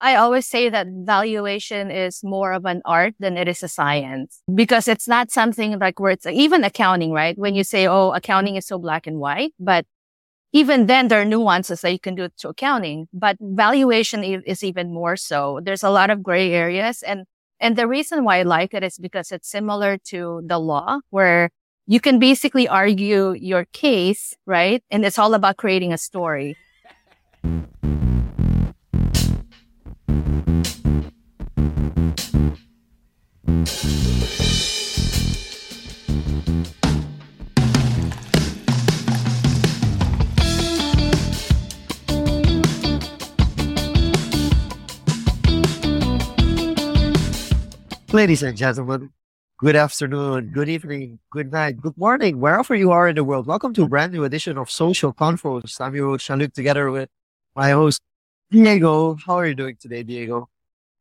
[0.00, 4.40] I always say that valuation is more of an art than it is a science
[4.54, 7.36] because it's not something like where it's even accounting, right?
[7.36, 9.86] When you say, Oh, accounting is so black and white, but
[10.52, 14.94] even then there are nuances that you can do to accounting, but valuation is even
[14.94, 15.60] more so.
[15.62, 17.02] There's a lot of gray areas.
[17.02, 17.24] And,
[17.60, 21.50] and the reason why I like it is because it's similar to the law where
[21.86, 24.82] you can basically argue your case, right?
[24.90, 26.56] And it's all about creating a story.
[33.58, 33.74] Ladies
[48.42, 49.10] and gentlemen,
[49.58, 53.46] good afternoon, good evening, good night, good morning, wherever you are in the world.
[53.46, 55.80] Welcome to a brand new edition of Social Confoes.
[55.80, 57.08] I'm your host, Jean-Luc, together with
[57.56, 58.02] my host,
[58.50, 59.16] Diego.
[59.26, 60.48] How are you doing today, Diego?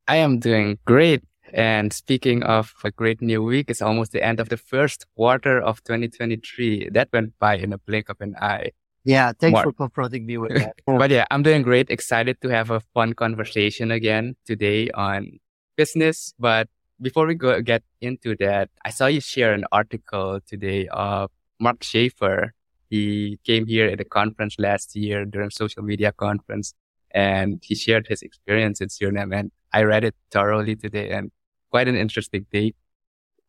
[0.08, 1.24] I am doing great.
[1.54, 5.60] And speaking of a great new week, it's almost the end of the first quarter
[5.60, 6.90] of 2023.
[6.92, 8.72] That went by in a blink of an eye.
[9.04, 9.66] Yeah, thanks Mark.
[9.66, 10.76] for confronting me with that.
[10.86, 11.90] but yeah, I'm doing great.
[11.90, 15.40] Excited to have a fun conversation again today on
[15.78, 16.68] business, but
[17.02, 21.84] before we go get into that, I saw you share an article today of Mark
[21.84, 22.54] Schaefer.
[22.90, 26.74] He came here at a conference last year during social media conference
[27.12, 31.32] and he shared his experience in Suriname and I read it thoroughly today and
[31.70, 32.76] quite an interesting take.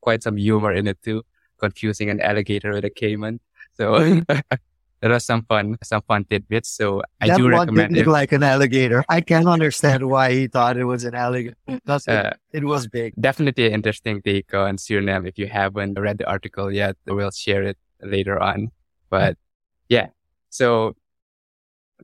[0.00, 1.24] Quite some humor in it too,
[1.58, 3.41] confusing an alligator with a cayman.
[3.75, 4.22] So
[5.00, 6.70] there are some fun, some fun tidbits.
[6.70, 8.06] So I that do one recommend didn't it.
[8.06, 9.05] Look like an alligator.
[9.08, 11.56] I can't understand why he thought it was an alligator.
[11.69, 13.14] It, uh, it, was big.
[13.19, 15.27] Definitely an interesting take on Suriname.
[15.27, 18.70] If you haven't read the article yet, we'll share it later on.
[19.10, 19.36] But
[19.88, 20.08] yeah,
[20.50, 20.94] so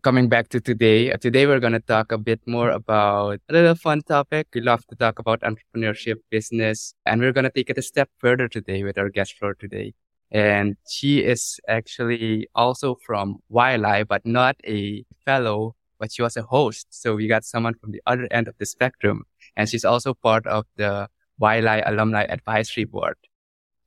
[0.02, 3.52] coming back to today, uh, today we're going to talk a bit more about a
[3.52, 4.48] little fun topic.
[4.54, 8.10] We love to talk about entrepreneurship, business, and we're going to take it a step
[8.18, 9.94] further today with our guest for today.
[10.30, 16.42] And she is actually also from YLI, but not a fellow, but she was a
[16.42, 16.88] host.
[16.90, 19.24] So we got someone from the other end of the spectrum.
[19.56, 21.08] And she's also part of the
[21.40, 23.16] YLI Alumni Advisory Board.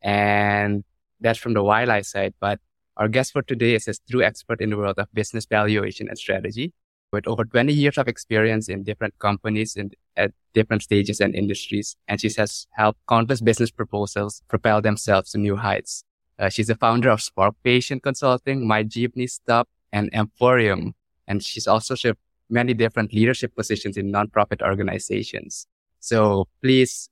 [0.02, 0.84] And
[1.20, 2.34] that's from the YLI side.
[2.40, 2.60] But
[2.98, 6.18] our guest for today is a true expert in the world of business valuation and
[6.18, 6.74] strategy
[7.12, 11.96] with over 20 years of experience in different companies and at different stages and industries.
[12.08, 16.04] And she has helped countless business proposals propel themselves to new heights.
[16.40, 20.94] Uh, she's the founder of Sparkvation Consulting, My Jeepney Stop, and EmPHorium.
[21.28, 22.20] And she's also served
[22.50, 25.68] many different leadership positions in nonprofit organizations.
[26.00, 27.10] So please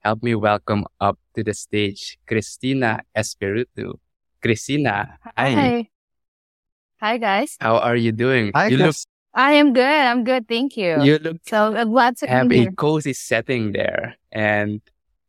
[0.00, 3.98] help me welcome up to the stage Cristina Espiritu.
[4.42, 5.50] Cristina, hi.
[5.50, 5.88] Hi,
[7.00, 7.56] hi guys.
[7.60, 8.52] How are you doing?
[8.54, 8.96] Hi, you look,
[9.34, 9.84] I am good.
[9.84, 10.48] I'm good.
[10.48, 11.02] Thank you.
[11.02, 14.16] You look so I'm glad to have a cozy setting there.
[14.32, 14.80] And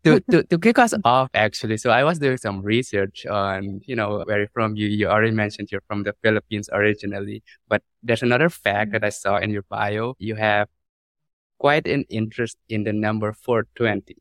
[0.03, 3.95] to, to, to kick us off, actually, so I was doing some research on, you
[3.95, 4.75] know, where you're from.
[4.75, 9.09] You, you already mentioned you're from the Philippines originally, but there's another fact that I
[9.09, 10.15] saw in your bio.
[10.17, 10.69] You have
[11.59, 14.15] quite an interest in the number 420.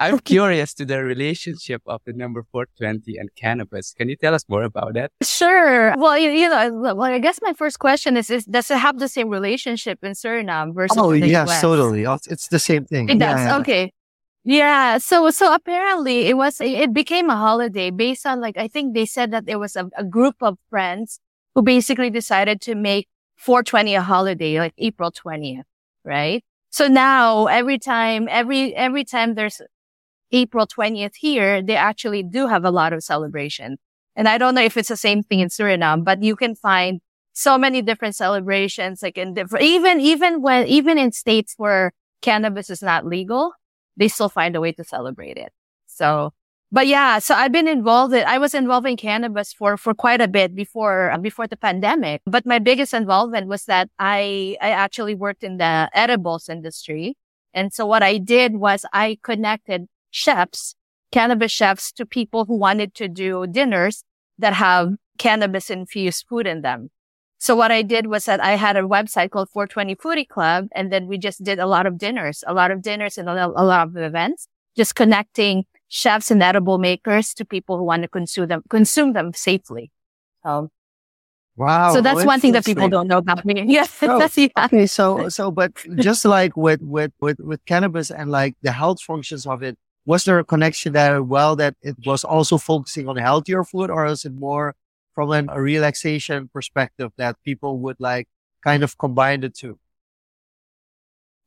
[0.00, 3.92] I'm curious to the relationship of the number 420 and cannabis.
[3.92, 5.12] Can you tell us more about that?
[5.22, 5.94] Sure.
[5.98, 8.98] Well, you, you know, well, I guess my first question is, is does it have
[8.98, 11.60] the same relationship in Suriname versus Oh, yes, US?
[11.60, 12.06] totally.
[12.06, 13.10] Oh, it's the same thing.
[13.10, 13.38] It does.
[13.40, 13.92] Yeah, okay.
[14.42, 14.96] Yeah.
[14.96, 19.04] So, so apparently it was, it became a holiday based on like, I think they
[19.04, 21.20] said that there was a, a group of friends
[21.54, 23.06] who basically decided to make
[23.36, 25.64] 420 a holiday, like April 20th,
[26.06, 26.42] right?
[26.70, 29.60] So now every time, every, every time there's
[30.32, 33.78] April 20th here, they actually do have a lot of celebration.
[34.16, 37.00] And I don't know if it's the same thing in Suriname, but you can find
[37.32, 41.92] so many different celebrations, like in different, even, even when, even in states where
[42.22, 43.52] cannabis is not legal,
[43.96, 45.52] they still find a way to celebrate it.
[45.86, 46.32] So,
[46.72, 50.20] but yeah, so I've been involved in, I was involved in cannabis for, for quite
[50.20, 52.22] a bit before, uh, before the pandemic.
[52.26, 57.16] But my biggest involvement was that I, I actually worked in the edibles industry.
[57.54, 60.74] And so what I did was I connected chefs,
[61.12, 64.04] cannabis chefs to people who wanted to do dinners
[64.38, 66.90] that have cannabis infused food in them.
[67.38, 70.92] So what I did was that I had a website called 420 Foodie Club, and
[70.92, 73.88] then we just did a lot of dinners, a lot of dinners and a lot
[73.88, 74.46] of events,
[74.76, 79.32] just connecting chefs and edible makers to people who want to consume them, consume them
[79.32, 79.90] safely.
[80.44, 80.68] Um,
[81.56, 81.94] wow.
[81.94, 83.62] So that's one thing that people don't know about me.
[83.66, 83.90] Yes.
[84.00, 84.48] So, that's, yeah.
[84.64, 84.86] Okay.
[84.86, 89.46] So, so, but just like with, with, with, with cannabis and like the health functions
[89.46, 93.64] of it, was there a connection there well that it was also focusing on healthier
[93.64, 94.74] food or is it more
[95.14, 98.28] from an, a relaxation perspective that people would like
[98.64, 99.78] kind of combine the two?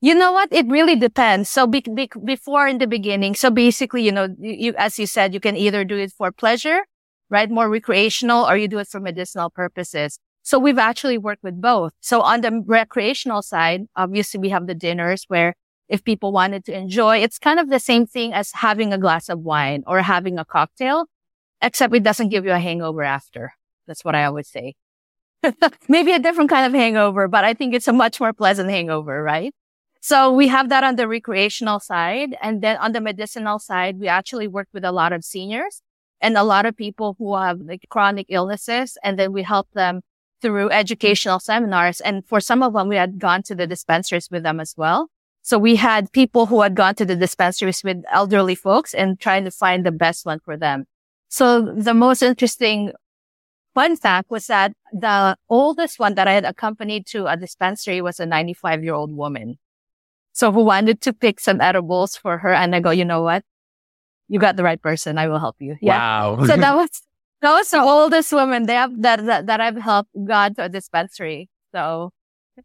[0.02, 0.52] You know what?
[0.52, 1.50] It really depends.
[1.50, 5.08] So be, be, before in the beginning, so basically, you know, you, you, as you
[5.08, 6.82] said, you can either do it for pleasure,
[7.30, 7.50] right?
[7.50, 10.20] More recreational or you do it for medicinal purposes.
[10.42, 11.94] So we've actually worked with both.
[12.02, 15.56] So on the recreational side, obviously we have the dinners where
[15.94, 19.30] if people wanted to enjoy, it's kind of the same thing as having a glass
[19.30, 21.06] of wine or having a cocktail,
[21.62, 23.54] except it doesn't give you a hangover after.
[23.86, 24.74] That's what I always say.
[25.88, 29.22] Maybe a different kind of hangover, but I think it's a much more pleasant hangover,
[29.22, 29.54] right?
[30.02, 32.36] So we have that on the recreational side.
[32.42, 35.84] And then on the medicinal side, we actually work with a lot of seniors
[36.22, 38.98] and a lot of people who have like chronic illnesses.
[39.04, 40.02] And then we help them
[40.42, 42.02] through educational seminars.
[42.02, 45.10] And for some of them, we had gone to the dispensaries with them as well.
[45.44, 49.44] So we had people who had gone to the dispensaries with elderly folks and trying
[49.44, 50.86] to find the best one for them.
[51.28, 52.94] So the most interesting
[53.76, 58.22] fun fact was that the oldest one that I had accompanied to a dispensary was
[58.22, 59.58] a 95 year old woman.
[60.32, 62.54] So who wanted to pick some edibles for her.
[62.54, 63.44] And I go, you know what?
[64.30, 65.18] You got the right person.
[65.18, 65.76] I will help you.
[65.82, 65.98] Yeah.
[65.98, 66.46] Wow.
[66.46, 67.02] so that was,
[67.42, 70.70] that was the oldest woman they have that, that, that I've helped got to a
[70.70, 71.50] dispensary.
[71.74, 72.12] So.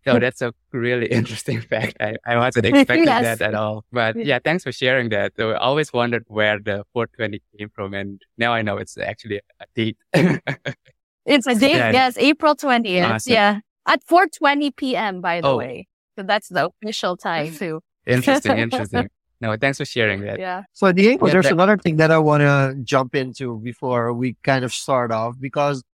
[0.07, 1.97] No, that's a really interesting fact.
[2.01, 3.39] I, I wasn't expecting yes.
[3.39, 3.85] that at all.
[3.93, 5.33] But yeah, thanks for sharing that.
[5.37, 7.95] So I always wondered where the 420 came from.
[7.95, 9.97] And now I know it's actually a date.
[10.13, 11.77] it's a date.
[11.77, 11.93] Yeah.
[11.93, 12.17] Yes.
[12.19, 13.11] April 20th.
[13.11, 13.33] Awesome.
[13.33, 13.61] Yeah.
[13.87, 15.57] At 420 p.m., by the oh.
[15.57, 15.89] way.
[16.19, 17.81] So that's the official time too.
[18.05, 19.09] Interesting, interesting.
[19.41, 20.41] No, thanks for sharing that.
[20.41, 20.65] Yeah.
[20.73, 24.37] So Diego, yeah, there's that- another thing that I want to jump into before we
[24.43, 25.85] kind of start off because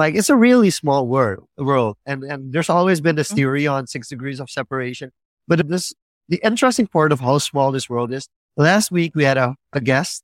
[0.00, 1.98] like it's a really small world, world.
[2.06, 3.36] And, and there's always been this mm-hmm.
[3.36, 5.12] theory on six degrees of separation.
[5.46, 5.92] But this,
[6.30, 8.26] the interesting part of how small this world is.
[8.56, 10.22] Last week we had a, a guest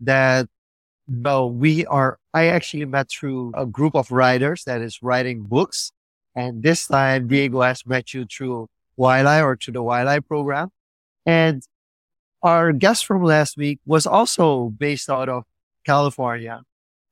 [0.00, 0.48] that,
[1.06, 5.92] well, we are, I actually met through a group of writers that is writing books.
[6.34, 10.70] And this time Diego has met you through Wiley or to the Wiley program.
[11.26, 11.62] And
[12.42, 15.44] our guest from last week was also based out of
[15.84, 16.62] California.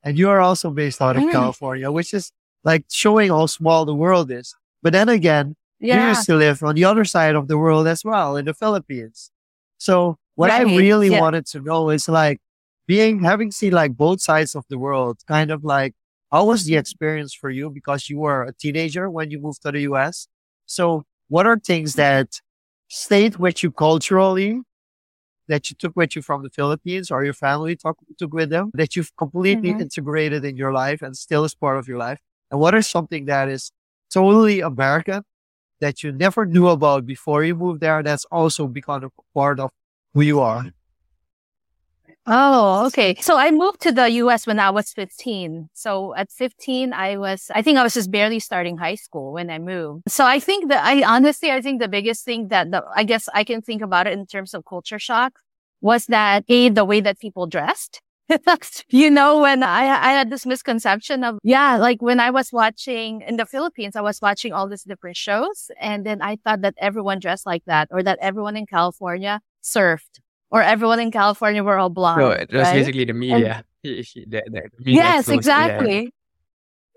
[0.04, 1.32] And you are also based out of mm.
[1.32, 2.32] California, which is
[2.64, 4.54] like showing how small the world is.
[4.82, 6.02] But then again, yeah.
[6.02, 8.54] you used to live on the other side of the world as well in the
[8.54, 9.30] Philippines.
[9.78, 10.66] So what right.
[10.66, 11.20] I really yeah.
[11.20, 12.40] wanted to know is like
[12.86, 15.94] being, having seen like both sides of the world, kind of like,
[16.30, 17.70] how was the experience for you?
[17.70, 20.26] Because you were a teenager when you moved to the US.
[20.66, 22.40] So what are things that
[22.88, 24.60] stayed with you culturally
[25.52, 28.70] that you took with you from the Philippines or your family talk, took with them
[28.72, 29.82] that you've completely mm-hmm.
[29.82, 32.20] integrated in your life and still is part of your life?
[32.50, 33.70] And what is something that is
[34.10, 35.24] totally American
[35.82, 39.68] that you never knew about before you moved there that's also become a part of
[40.14, 40.64] who you are?
[42.24, 43.16] Oh, okay.
[43.20, 45.68] So I moved to the US when I was 15.
[45.72, 49.50] So at 15, I was, I think I was just barely starting high school when
[49.50, 50.04] I moved.
[50.08, 53.28] So I think that I honestly, I think the biggest thing that the, I guess
[53.34, 55.40] I can think about it in terms of culture shock
[55.80, 58.00] was that A, the way that people dressed.
[58.88, 63.22] you know, when I, I had this misconception of, yeah, like when I was watching
[63.22, 65.72] in the Philippines, I was watching all these different shows.
[65.80, 70.20] And then I thought that everyone dressed like that or that everyone in California surfed
[70.52, 72.20] or everyone in California were all blonde.
[72.20, 72.74] No, it was right?
[72.74, 73.64] basically the media.
[73.82, 76.12] And, the, the, media yes, exactly.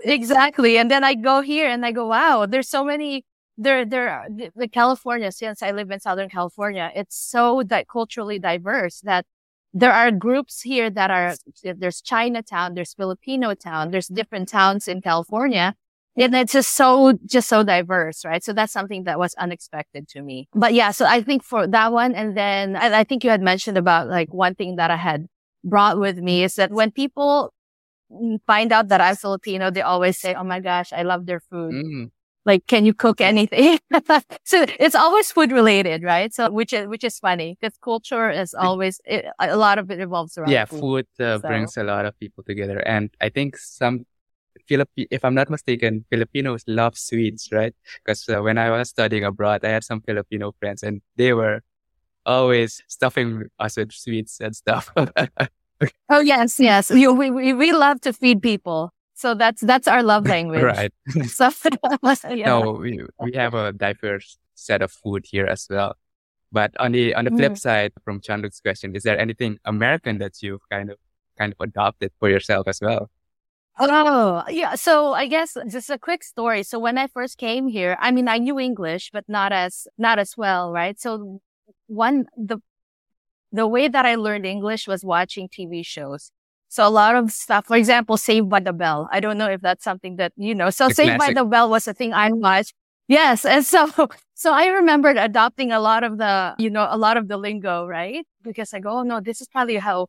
[0.04, 0.13] Yeah.
[0.13, 0.78] Exactly.
[0.78, 3.24] And then I go here and I go, wow, there's so many,
[3.57, 8.38] there, there, the, the California, since I live in Southern California, it's so di- culturally
[8.38, 9.25] diverse that
[9.74, 15.01] there are groups here that are, there's Chinatown, there's Filipino town, there's different towns in
[15.01, 15.75] California
[16.17, 18.43] and it's just so, just so diverse, right?
[18.43, 20.48] So that's something that was unexpected to me.
[20.53, 23.41] But yeah, so I think for that one, and then I, I think you had
[23.41, 25.27] mentioned about like one thing that I had
[25.63, 27.53] brought with me is that when people
[28.45, 31.74] find out that I'm Filipino, they always say, Oh my gosh, I love their food.
[31.74, 32.12] Mm.
[32.45, 33.79] Like, can you cook anything?
[34.43, 36.31] so it's always food related, right?
[36.31, 39.98] So, which is, which is funny because culture is always, it, a lot of it
[39.98, 40.51] revolves around.
[40.51, 40.65] Yeah.
[40.65, 41.48] Food, food uh, so.
[41.48, 42.77] brings a lot of people together.
[42.88, 44.05] And I think some
[44.68, 47.76] Philippi- if I'm not mistaken, Filipinos love sweets, right?
[48.04, 51.62] Because uh, when I was studying abroad, I had some Filipino friends and they were
[52.26, 54.92] always stuffing us with sweets and stuff.
[56.10, 56.90] oh yes, yes.
[56.90, 58.92] We, we we love to feed people.
[59.16, 60.62] So that's that's our love language.
[60.62, 60.94] right.
[61.28, 61.50] so,
[62.30, 62.46] yeah.
[62.46, 65.96] No, we we have a diverse set of food here as well.
[66.52, 67.58] But on the on the flip mm.
[67.58, 70.98] side, from Jean-Luc's question, is there anything American that you've kind of
[71.38, 73.10] kind of adopted for yourself as well?
[73.77, 74.75] Oh, yeah.
[74.75, 76.63] So I guess just a quick story.
[76.63, 80.17] So when I first came here, I mean, I knew English, but not as, not
[80.17, 81.00] as well, right?
[81.00, 81.41] So
[81.88, 82.60] one, the,
[83.51, 86.32] the way that I learned English was watching TV shows.
[86.70, 89.10] So a lot of stuff, for example, Saved by the Bell.
[89.12, 91.36] I don't know if that's something that, you know, so the Saved classic.
[91.36, 92.74] by the Bell was a thing I watched.
[93.08, 93.46] Yes.
[93.46, 93.89] And so,
[94.34, 97.86] so I remembered adopting a lot of the, you know, a lot of the lingo,
[97.86, 98.25] right?
[98.41, 100.08] Because I go, oh no, this is probably how,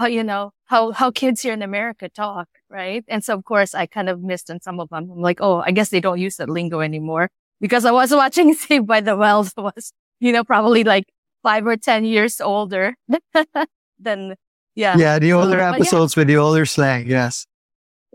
[0.00, 3.04] how, you know, how, how kids here in America talk, right?
[3.06, 5.10] And so of course I kind of missed on some of them.
[5.12, 7.28] I'm like, oh, I guess they don't use that lingo anymore
[7.60, 11.04] because I was watching Saved by the Wells was, you know, probably like
[11.42, 12.94] five or 10 years older
[13.98, 14.36] than,
[14.74, 14.96] yeah.
[14.96, 15.18] Yeah.
[15.18, 15.74] The older but yeah.
[15.74, 17.06] episodes with the older slang.
[17.06, 17.46] Yes.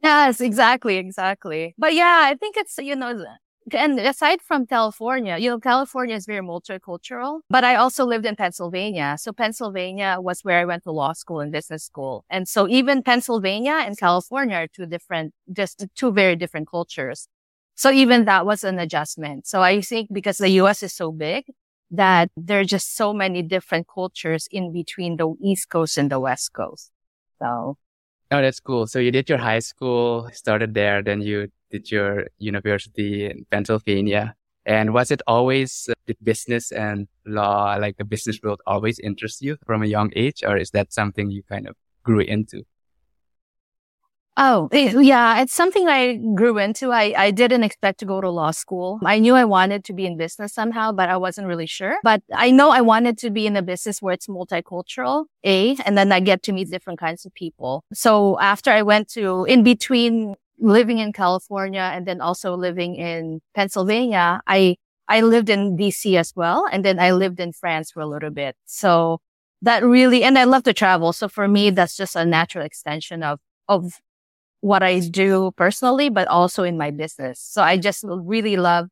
[0.03, 1.75] Yes, exactly, exactly.
[1.77, 3.25] But yeah, I think it's, you know,
[3.73, 8.35] and aside from California, you know, California is very multicultural, but I also lived in
[8.35, 9.15] Pennsylvania.
[9.19, 12.25] So Pennsylvania was where I went to law school and business school.
[12.29, 17.27] And so even Pennsylvania and California are two different, just two very different cultures.
[17.75, 19.47] So even that was an adjustment.
[19.47, 21.45] So I think because the US is so big
[21.91, 26.19] that there are just so many different cultures in between the East Coast and the
[26.19, 26.91] West Coast.
[27.39, 27.77] So
[28.31, 28.87] Oh, that's cool.
[28.87, 34.35] So you did your high school, started there, then you did your university in Pennsylvania.
[34.65, 39.41] And was it always uh, did business and law, like the business world, always interest
[39.41, 42.63] you from a young age, or is that something you kind of grew into?
[44.37, 45.41] Oh, it- yeah.
[45.41, 46.91] It's something I grew into.
[46.91, 48.99] I, I didn't expect to go to law school.
[49.05, 51.97] I knew I wanted to be in business somehow, but I wasn't really sure.
[52.03, 55.97] But I know I wanted to be in a business where it's multicultural, A, and
[55.97, 57.85] then I get to meet different kinds of people.
[57.93, 63.41] So after I went to, in between living in California and then also living in
[63.53, 66.67] Pennsylvania, I, I lived in DC as well.
[66.71, 68.55] And then I lived in France for a little bit.
[68.65, 69.19] So
[69.61, 71.13] that really, and I love to travel.
[71.13, 73.99] So for me, that's just a natural extension of, of
[74.61, 77.39] what I do personally, but also in my business.
[77.39, 78.87] So I just really love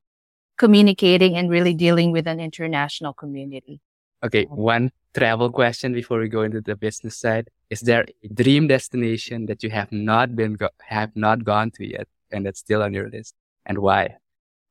[0.58, 3.82] communicating and really dealing with an international community.
[4.24, 7.50] Okay, one travel question before we go into the business side.
[7.74, 11.82] Is there a dream destination that you have not been go- have not gone to
[11.96, 13.34] yet and that's still on your list?
[13.66, 14.04] And why?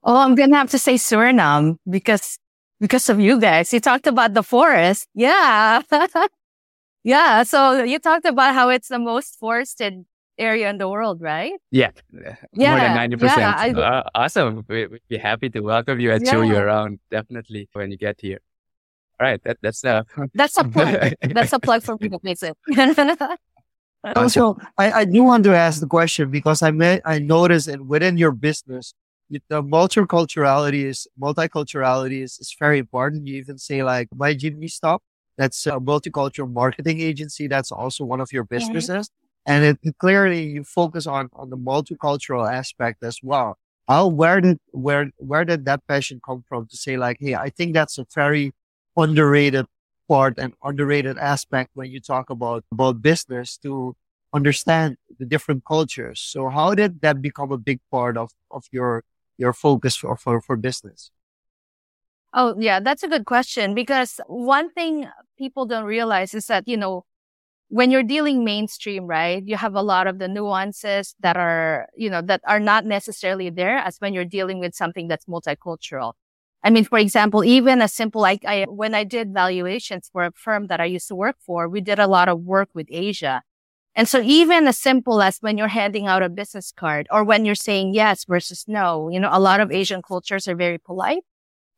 [0.04, 2.38] Oh, I'm going to have to say Suriname because,
[2.78, 3.72] because of you guys.
[3.72, 5.08] You talked about the forest.
[5.14, 5.82] Yeah.
[7.04, 7.42] yeah.
[7.42, 10.04] So you talked about how it's the most forested
[10.38, 11.54] area in the world, right?
[11.70, 13.36] Yeah, more Yeah, than 90%.
[13.36, 14.64] yeah, I- Uh, awesome.
[14.68, 18.20] We, we'd be happy to welcome you and show you around definitely when you get
[18.20, 18.38] here.
[19.22, 20.02] All right, that, that's uh,
[20.34, 21.14] That's a plug.
[21.22, 22.18] That's a plug for people.
[22.18, 22.56] to visit.
[24.16, 27.86] Also, I, I do want to ask the question because I may, I noticed that
[27.86, 28.94] within your business,
[29.30, 33.28] the multiculturality is multiculturality is, is very important.
[33.28, 35.04] You even say like my Jeepney Stop,
[35.38, 37.46] that's a multicultural marketing agency.
[37.46, 39.08] That's also one of your businesses.
[39.46, 43.56] And it, it clearly you focus on, on the multicultural aspect as well.
[43.86, 47.50] How, where did, where, where did that passion come from to say like, Hey, I
[47.50, 48.52] think that's a very
[48.96, 49.66] underrated
[50.08, 53.96] part and underrated aspect when you talk about, about business to
[54.32, 56.20] understand the different cultures.
[56.20, 59.04] So how did that become a big part of, of your,
[59.38, 61.10] your focus for, for, for business?
[62.34, 65.06] Oh, yeah, that's a good question because one thing
[65.36, 67.04] people don't realize is that, you know,
[67.68, 72.10] when you're dealing mainstream, right, you have a lot of the nuances that are, you
[72.10, 76.12] know, that are not necessarily there as when you're dealing with something that's multicultural.
[76.64, 80.32] I mean, for example, even a simple, like I, when I did valuations for a
[80.32, 83.42] firm that I used to work for, we did a lot of work with Asia.
[83.94, 87.44] And so even as simple as when you're handing out a business card or when
[87.44, 91.24] you're saying yes versus no, you know, a lot of Asian cultures are very polite.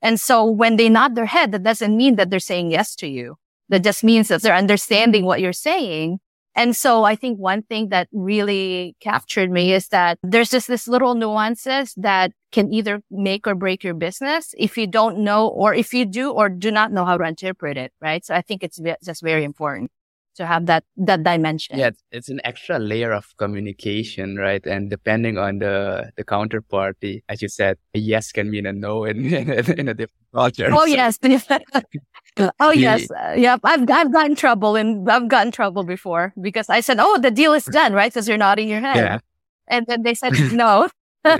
[0.00, 3.08] And so when they nod their head, that doesn't mean that they're saying yes to
[3.08, 3.36] you.
[3.70, 6.20] That just means that they're understanding what you're saying.
[6.56, 10.86] And so I think one thing that really captured me is that there's just this
[10.86, 15.74] little nuances that can either make or break your business if you don't know, or
[15.74, 17.92] if you do or do not know how to interpret it.
[18.00, 18.24] Right.
[18.24, 19.90] So I think it's just very important
[20.36, 21.78] to have that, that dimension.
[21.78, 24.64] yeah, it's, it's an extra layer of communication, right?
[24.66, 29.04] And depending on the the counterparty, as you said, a yes can mean a no
[29.04, 30.68] in in, a- in a different culture.
[30.72, 31.18] Oh So- yes.
[32.60, 33.10] oh yes.
[33.10, 33.60] Uh, yep.
[33.64, 37.52] I've I've gotten trouble and I've gotten trouble before because I said, "Oh, the deal
[37.52, 38.12] is done," right?
[38.12, 39.18] Because you're nodding your head, yeah.
[39.68, 40.88] and then they said, "No."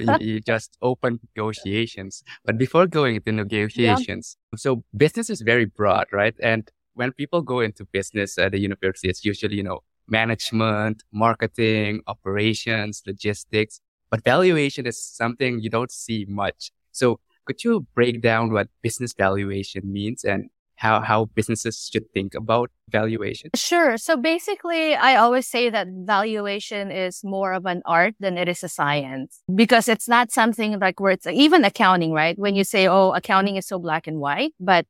[0.01, 2.23] you, you just open negotiations.
[2.47, 6.35] But before going into negotiations, so business is very broad, right?
[6.43, 12.01] And when people go into business at the university, it's usually, you know, management, marketing,
[12.07, 16.71] operations, logistics, but valuation is something you don't see much.
[16.93, 22.35] So could you break down what business valuation means and how, how businesses should think
[22.35, 23.51] about valuation?
[23.55, 23.97] Sure.
[23.97, 28.63] So basically, I always say that valuation is more of an art than it is
[28.65, 32.39] a science because it's not something like where it's even accounting, right?
[32.39, 34.87] When you say, oh, accounting is so black and white, but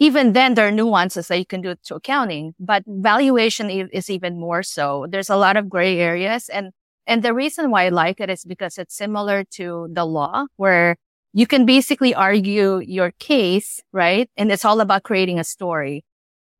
[0.00, 4.40] even then there are nuances that you can do to accounting, but valuation is even
[4.40, 5.06] more so.
[5.08, 6.72] There's a lot of gray areas and,
[7.06, 10.96] and the reason why I like it is because it's similar to the law where
[11.32, 14.28] you can basically argue your case, right?
[14.36, 16.04] And it's all about creating a story.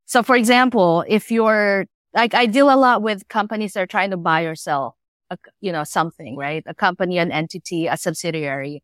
[0.05, 4.11] So for example, if you're like, I deal a lot with companies that are trying
[4.11, 4.97] to buy or sell,
[5.29, 6.63] a, you know, something, right?
[6.67, 8.83] A company, an entity, a subsidiary.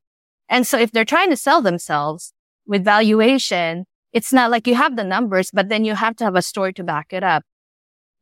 [0.50, 2.34] And so if they're trying to sell themselves
[2.66, 6.36] with valuation, it's not like you have the numbers, but then you have to have
[6.36, 7.44] a story to back it up.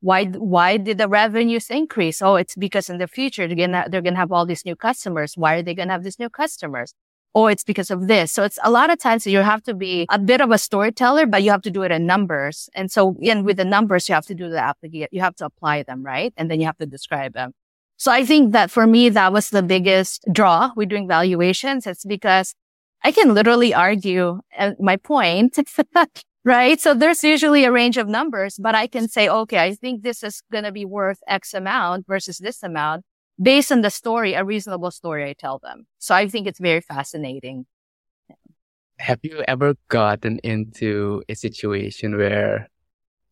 [0.01, 2.21] Why, why did the revenues increase?
[2.21, 5.33] Oh, it's because in the future, they're gonna, they're gonna have all these new customers.
[5.35, 6.93] Why are they gonna have these new customers?
[7.33, 8.31] Oh, it's because of this.
[8.31, 11.25] So it's a lot of times you have to be a bit of a storyteller,
[11.25, 12.69] but you have to do it in numbers.
[12.73, 15.45] And so, and with the numbers, you have to do the application, you have to
[15.45, 16.33] apply them, right?
[16.37, 17.51] And then you have to describe them.
[17.97, 21.87] So I think that for me, that was the biggest draw with doing valuations.
[21.87, 22.53] It's because
[23.05, 25.59] I can literally argue uh, my point,
[26.43, 26.81] right?
[26.81, 30.24] So there's usually a range of numbers, but I can say, okay, I think this
[30.24, 33.05] is going to be worth X amount versus this amount
[33.39, 35.85] based on the story, a reasonable story I tell them.
[36.00, 37.67] So I think it's very fascinating.
[38.97, 42.69] Have you ever gotten into a situation where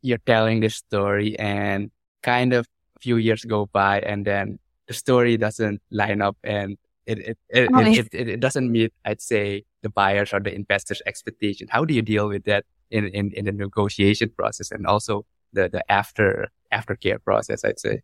[0.03, 1.89] you're telling the story and
[2.22, 6.77] kind of a few years go by and then the story doesn't line up and
[7.05, 10.53] it it it, oh, it, it, it, doesn't meet, I'd say, the buyers or the
[10.53, 11.67] investors' expectation.
[11.69, 15.69] How do you deal with that in, in, in the negotiation process and also the,
[15.69, 18.01] the after aftercare process, I'd say?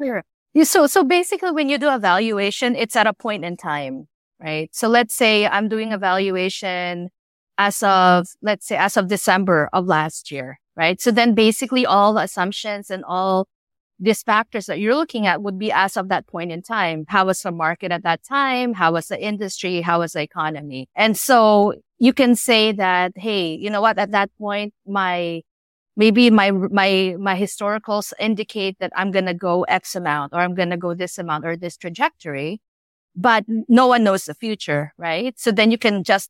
[0.00, 0.24] Sure.
[0.64, 4.08] So, so basically when you do a valuation, it's at a point in time,
[4.40, 4.68] right?
[4.74, 7.08] So let's say I'm doing a valuation
[7.58, 11.00] as of, let's say as of December of last year, right?
[11.00, 13.46] So then basically all the assumptions and all
[14.02, 17.04] these factors that you're looking at would be as of that point in time.
[17.08, 18.74] How was the market at that time?
[18.74, 19.80] How was the industry?
[19.80, 20.88] How was the economy?
[20.96, 23.98] And so you can say that, Hey, you know what?
[23.98, 25.42] At that point, my,
[25.96, 30.56] maybe my, my, my historicals indicate that I'm going to go X amount or I'm
[30.56, 32.60] going to go this amount or this trajectory,
[33.14, 35.38] but no one knows the future, right?
[35.38, 36.28] So then you can just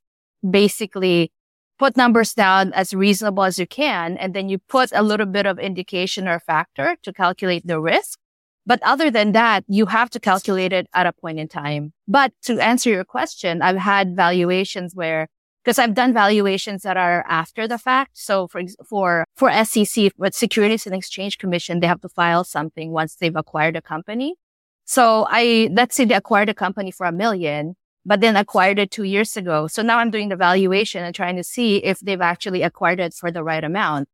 [0.49, 1.33] basically
[1.83, 4.17] put numbers down as reasonable as you can.
[4.19, 8.21] And then you put a little bit of indication or factor to calculate the risk.
[8.65, 11.93] But other than that, you have to calculate it at a point in time.
[12.07, 15.27] But to answer your question, I've had valuations where,
[15.65, 18.13] because I've done valuations that are after the fact.
[18.15, 22.93] So for, for, for SEC, with Securities and Exchange Commission, they have to file something
[22.93, 24.37] once they've acquired a company.
[24.85, 28.91] So I, let's say they acquired a company for a million but then acquired it
[28.91, 29.67] two years ago.
[29.67, 33.15] So now I'm doing the valuation and trying to see if they've actually acquired it
[33.15, 34.09] for the right amount.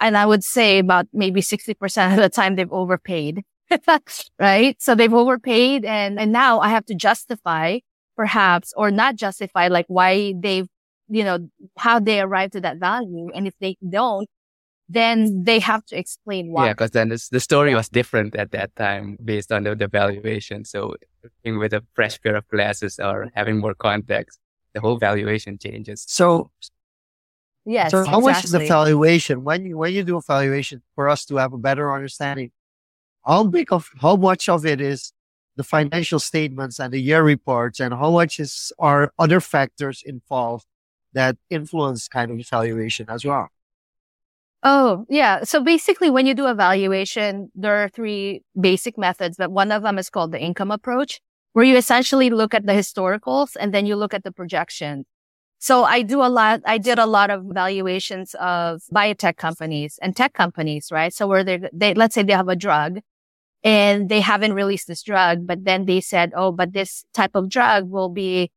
[0.00, 3.42] And I would say about maybe 60% of the time they've overpaid.
[4.38, 4.76] right.
[4.80, 7.78] So they've overpaid and, and now I have to justify
[8.16, 10.68] perhaps or not justify like why they've,
[11.08, 13.30] you know, how they arrived to that value.
[13.34, 14.28] And if they don't,
[14.88, 16.66] then they have to explain why.
[16.66, 19.88] Yeah, because then this, the story was different at that time based on the, the
[19.88, 20.64] valuation.
[20.64, 20.96] So
[21.44, 24.38] with a fresh pair of glasses or having more context,
[24.74, 26.04] the whole valuation changes.
[26.06, 26.50] So,
[27.64, 27.92] yes.
[27.92, 28.32] So how exactly.
[28.32, 31.52] much is the valuation when you when you do a valuation for us to have
[31.52, 32.50] a better understanding?
[33.24, 35.12] How big of how much of it is
[35.56, 40.66] the financial statements and the year reports, and how much is are other factors involved
[41.14, 43.48] that influence kind of valuation as well?
[44.66, 45.44] Oh, yeah.
[45.44, 49.98] So basically, when you do evaluation, there are three basic methods, but one of them
[49.98, 51.20] is called the income approach,
[51.52, 55.04] where you essentially look at the historicals and then you look at the projections.
[55.58, 60.16] So I do a lot, I did a lot of valuations of biotech companies and
[60.16, 61.12] tech companies, right?
[61.12, 63.00] So where they, they, let's say they have a drug
[63.64, 67.48] and they haven't released this drug, but then they said, Oh, but this type of
[67.48, 68.50] drug will be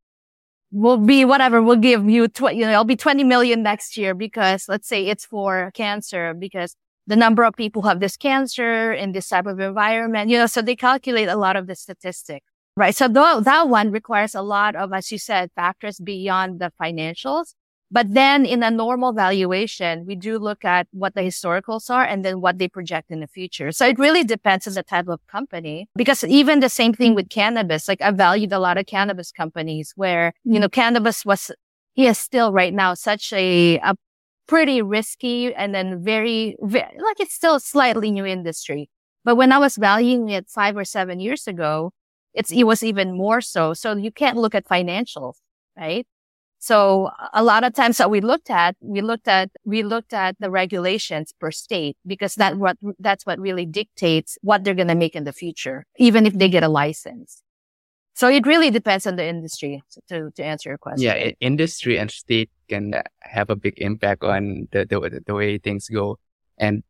[0.70, 4.14] will be whatever we'll give you tw- you know it'll be 20 million next year
[4.14, 6.76] because let's say it's for cancer because
[7.06, 10.46] the number of people who have this cancer in this type of environment you know
[10.46, 12.46] so they calculate a lot of the statistics
[12.78, 12.94] right?
[12.94, 17.54] So th- that one requires a lot of as you said factors beyond the financials
[17.90, 22.24] but then in a normal valuation, we do look at what the historicals are and
[22.24, 23.72] then what they project in the future.
[23.72, 27.30] So it really depends on the type of company because even the same thing with
[27.30, 31.50] cannabis, like I valued a lot of cannabis companies where, you know, cannabis was,
[31.96, 33.94] is still right now such a, a
[34.46, 38.90] pretty risky and then very, very, like it's still a slightly new industry.
[39.24, 41.92] But when I was valuing it five or seven years ago,
[42.34, 43.72] it's, it was even more so.
[43.72, 45.36] So you can't look at financials,
[45.76, 46.06] right?
[46.68, 50.36] So a lot of times that we looked at, we looked at, we looked at
[50.38, 54.94] the regulations per state because that what, that's what really dictates what they're going to
[54.94, 57.42] make in the future, even if they get a license.
[58.12, 61.06] So it really depends on the industry to, to answer your question.
[61.06, 61.30] Yeah.
[61.40, 66.18] Industry and state can have a big impact on the, the, the way things go
[66.58, 66.82] and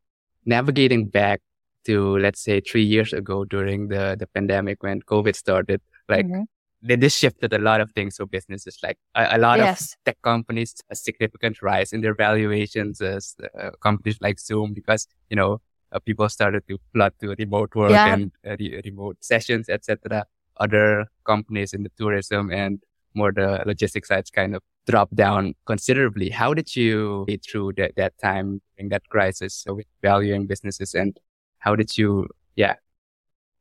[0.43, 1.39] navigating back
[1.85, 6.41] to, let's say three years ago during the, the pandemic when COVID started, like, mm-hmm
[6.81, 8.77] they just shifted a lot of things for businesses.
[8.81, 9.93] Like a, a lot Yes.
[9.93, 15.07] of tech companies, a significant rise in their valuations as uh, companies like Zoom, because
[15.29, 15.61] you know
[15.91, 18.13] uh, people started to flood to remote work Yeah.
[18.13, 20.25] and uh, re- remote sessions, etc.
[20.57, 22.81] Other companies in the tourism and
[23.13, 26.29] more the logistics sides kind of dropped down considerably.
[26.29, 30.93] How did you get through that that time during that crisis so with valuing businesses,
[30.93, 31.19] and
[31.57, 32.75] how did you, yeah,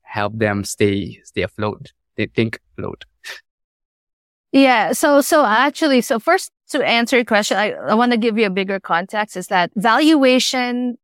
[0.03, 1.93] help them stay stay afloat?
[2.17, 3.05] They think afloat.
[4.53, 4.93] Yeah.
[4.93, 8.47] So, so actually, so first to answer your question, I, I want to give you
[8.47, 10.97] a bigger context is that valuation,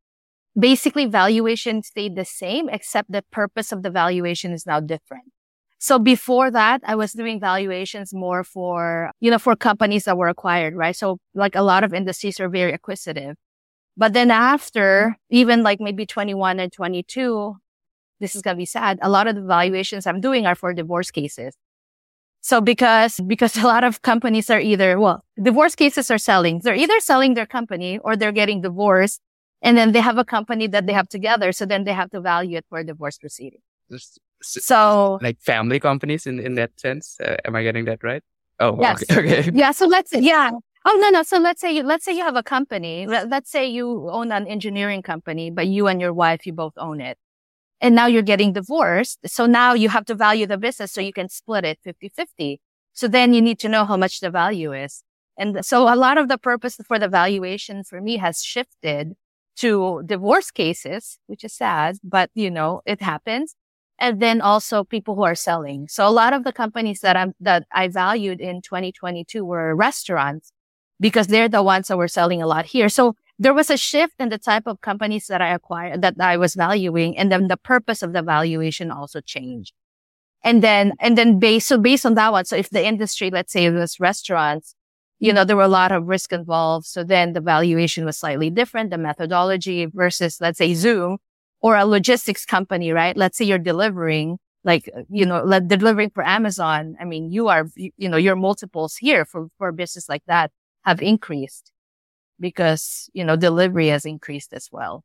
[0.59, 5.25] basically valuation stayed the same, except the purpose of the valuation is now different.
[5.79, 10.29] So before that, I was doing valuations more for, you know, for companies that were
[10.29, 10.97] acquired, right?
[10.97, 13.37] So like a lot of industries are very acquisitive.
[13.95, 17.57] But then after, even like maybe 21 and 22,
[18.19, 18.99] this is going to be sad.
[19.03, 21.55] A lot of the valuations I'm doing are for divorce cases.
[22.45, 26.61] So because, because a lot of companies are either, well, divorce cases are selling.
[26.63, 29.23] They're either selling their company or they're getting divorced.
[29.63, 31.53] And then they have a company that they have together.
[31.53, 33.61] So then they have to value it for a divorce proceeding.
[34.43, 37.17] So like family companies in, in that sense.
[37.19, 38.23] Uh, am I getting that right?
[38.61, 39.03] Oh, Yes.
[39.11, 39.39] okay.
[39.41, 39.51] okay.
[39.55, 39.71] yeah.
[39.71, 40.51] So let's, yeah.
[40.85, 41.23] Oh, no, no.
[41.23, 43.07] So let's say you, let's say you have a company.
[43.07, 47.01] Let's say you own an engineering company, but you and your wife, you both own
[47.01, 47.17] it.
[47.85, 49.19] And now you're getting divorced.
[49.27, 52.59] So now you have to value the business so you can split it 50 50.
[52.95, 55.03] So then you need to know how much the value is.
[55.37, 59.13] And so a lot of the purpose for the valuation for me has shifted
[59.57, 63.55] to divorce cases, which is sad, but you know, it happens.
[63.99, 65.87] And then also people who are selling.
[65.89, 70.53] So a lot of the companies that I'm, that I valued in 2022 were restaurants
[71.01, 72.89] because they're the ones that were selling a lot here.
[72.89, 76.37] So there was a shift in the type of companies that I acquired, that I
[76.37, 77.17] was valuing.
[77.19, 79.75] And then the purpose of the valuation also changed.
[80.43, 83.53] And then, and then based, so based on that one, so if the industry, let's
[83.53, 84.75] say it was restaurants,
[85.19, 86.87] you know, there were a lot of risk involved.
[86.87, 91.19] So then the valuation was slightly different, the methodology versus, let's say Zoom
[91.61, 93.17] or a logistics company, right?
[93.17, 96.95] Let's say you're delivering, like, you know, like delivering for Amazon.
[97.01, 100.25] I mean, you are, you you know, your multiples here for, for a business like
[100.27, 100.51] that
[100.85, 101.73] have increased
[102.41, 105.05] because, you know, delivery has increased as well.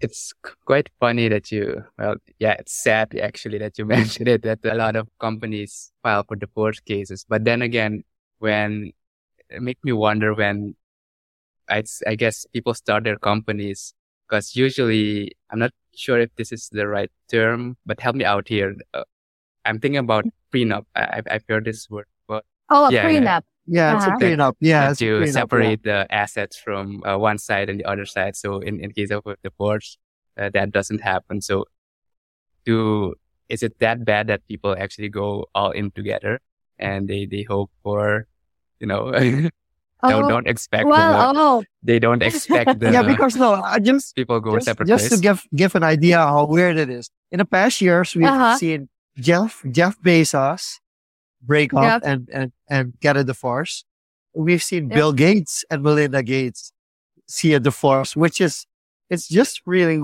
[0.00, 0.32] It's
[0.66, 4.74] quite funny that you, well, yeah, it's sad actually that you mentioned it, that a
[4.74, 7.24] lot of companies file for divorce cases.
[7.28, 8.04] But then again,
[8.38, 8.92] when
[9.48, 10.74] it make me wonder when
[11.68, 13.94] I, I guess people start their companies
[14.28, 18.48] because usually I'm not sure if this is the right term, but help me out
[18.48, 18.74] here.
[18.94, 19.04] Uh,
[19.64, 20.84] I'm thinking about prenup.
[20.94, 23.42] I, I've, I've heard this word, but Oh, a Yeah, prenup.
[23.66, 24.18] Yeah, it's a Uh-huh.
[24.18, 24.54] prenup.
[24.60, 25.32] Yeah, that it's a you prenup, yeah.
[25.32, 28.36] separate the assets from uh, one side and the other side.
[28.36, 29.98] So in, in case of a divorce,
[30.38, 31.40] uh, that doesn't happen.
[31.40, 31.64] So
[32.64, 33.14] do,
[33.48, 36.40] is it that bad that people actually go all in together
[36.78, 38.26] and they, they hope for,
[38.80, 39.50] you know, don't,
[40.02, 44.14] Oh, don't expect well, word- oh, they don't expect the Yeah, because no, I just
[44.14, 45.18] people go just, separate just ways.
[45.18, 47.10] to give give an idea how weird it is.
[47.32, 48.56] In the past years, we've Uh-huh.
[48.58, 50.78] seen Jeff Jeff Bezos
[51.46, 52.02] break up Yep.
[52.04, 53.84] and, and and get a divorce.
[54.34, 54.94] We've seen Yep.
[54.96, 56.72] Bill Gates and Melinda Gates
[57.26, 58.66] see a divorce, which is
[59.10, 60.00] it's just really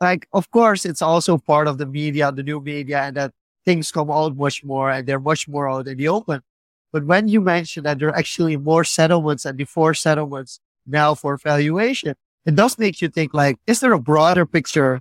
[0.00, 3.32] like of course it's also part of the media, the new media, and that
[3.64, 6.40] things come out much more and they're much more out in the open.
[6.92, 11.36] But when you mention that there are actually more settlements and divorce settlements now for
[11.36, 15.00] valuation, it does make you think like, is there a broader picture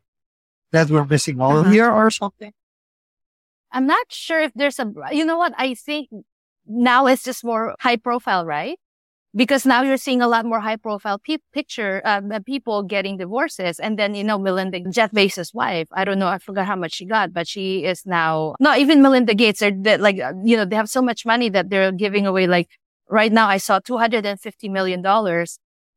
[0.72, 1.72] that we're missing out Uh-huh.
[1.72, 2.54] here or something?
[3.72, 5.54] I'm not sure if there's a, you know what?
[5.58, 6.10] I think
[6.66, 8.78] now it's just more high profile, right?
[9.34, 13.16] Because now you're seeing a lot more high profile pe- picture, um, uh, people getting
[13.18, 13.80] divorces.
[13.80, 16.96] And then, you know, Melinda, Jeff Bezos' wife, I don't know, I forgot how much
[16.96, 20.66] she got, but she is now, no, even Melinda Gates, they're like, uh, you know,
[20.66, 22.46] they have so much money that they're giving away.
[22.46, 22.68] Like
[23.10, 25.02] right now, I saw $250 million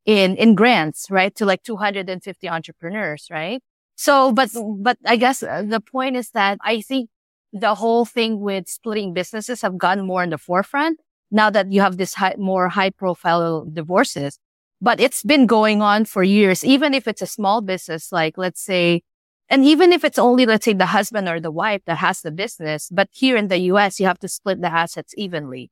[0.05, 1.35] in, in grants, right?
[1.35, 3.61] To like 250 entrepreneurs, right?
[3.97, 7.09] So, but, but I guess uh, the point is that I think
[7.55, 10.99] the whole thing with splitting businesses have gotten more in the forefront
[11.31, 14.37] now that you have this high, more high profile divorces.
[14.81, 18.61] But it's been going on for years, even if it's a small business, like let's
[18.61, 19.03] say,
[19.49, 22.31] and even if it's only, let's say the husband or the wife that has the
[22.31, 25.71] business, but here in the US, you have to split the assets evenly,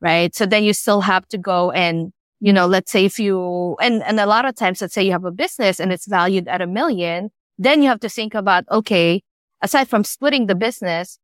[0.00, 0.34] right?
[0.34, 4.02] So then you still have to go and, you know, let's say if you, and,
[4.02, 6.60] and a lot of times, let's say you have a business and it's valued at
[6.60, 9.22] a million, then you have to think about, okay,
[9.62, 11.18] aside from splitting the business,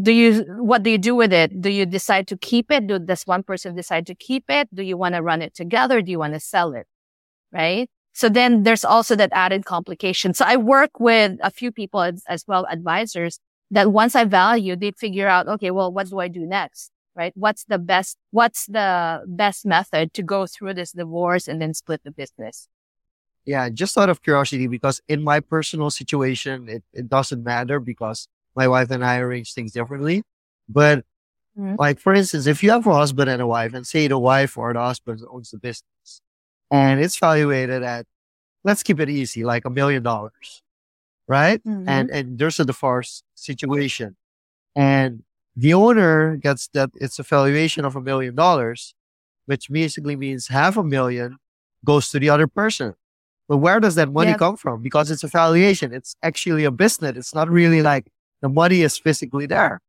[0.00, 1.60] do you, what do you do with it?
[1.60, 2.86] Do you decide to keep it?
[2.86, 4.68] Do, does one person decide to keep it?
[4.74, 6.02] Do you want to run it together?
[6.02, 6.86] Do you want to sell it?
[7.52, 7.88] Right.
[8.12, 10.34] So then there's also that added complication.
[10.34, 13.40] So I work with a few people as, as well, advisors
[13.70, 16.90] that once I value, they figure out, okay, well, what do I do next?
[17.14, 17.32] Right?
[17.34, 22.02] What's the best, what's the best method to go through this divorce and then split
[22.04, 22.68] the business?
[23.48, 28.28] Yeah, just out of curiosity, because in my personal situation, it, it doesn't matter because
[28.54, 30.22] my wife and I arrange things differently.
[30.68, 30.98] But
[31.58, 31.76] mm-hmm.
[31.78, 34.58] like, for instance, if you have a husband and a wife and say the wife
[34.58, 36.20] or the husband owns the business
[36.70, 38.06] and it's valuated at,
[38.64, 40.62] let's keep it easy, like a million dollars
[41.28, 41.62] right?
[41.62, 41.88] Mm-hmm.
[41.88, 44.16] And and there's a divorce situation,
[44.74, 45.22] and
[45.54, 48.94] the owner gets that it's a valuation of a million dollars,
[49.46, 51.36] which basically means half a million
[51.84, 52.94] goes to the other person.
[53.48, 54.38] But where does that money yep.
[54.38, 54.82] come from?
[54.82, 55.94] Because it's a valuation.
[55.94, 57.16] It's actually a business.
[57.16, 58.08] It's not really like
[58.42, 59.80] the money is physically there.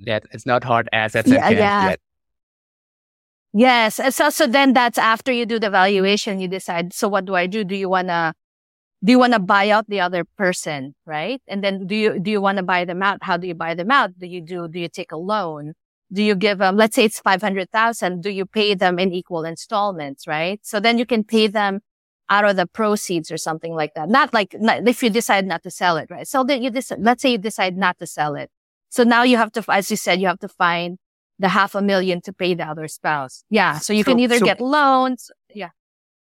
[0.00, 1.88] That it's not hard assets yeah, yeah.
[1.90, 2.00] Yet.
[3.52, 4.00] Yes.
[4.16, 7.46] So, so then that's after you do the valuation, you decide, so what do I
[7.46, 7.62] do?
[7.62, 8.34] Do you want to
[9.04, 11.40] do you want to buy out the other person, right?
[11.46, 13.18] And then do you, do you want to buy them out?
[13.20, 14.18] How do you buy them out?
[14.18, 15.74] Do you do, do you take a loan?
[16.10, 18.22] Do you give them, let's say it's 500,000.
[18.22, 20.58] Do you pay them in equal installments, right?
[20.62, 21.80] So then you can pay them
[22.30, 24.08] out of the proceeds or something like that.
[24.08, 26.26] Not like, not, if you decide not to sell it, right?
[26.26, 28.50] So then you decide, let's say you decide not to sell it.
[28.88, 30.98] So now you have to, as you said, you have to find
[31.38, 33.44] the half a million to pay the other spouse.
[33.50, 33.78] Yeah.
[33.78, 35.30] So you so, can either so, get loans.
[35.52, 35.70] Yeah.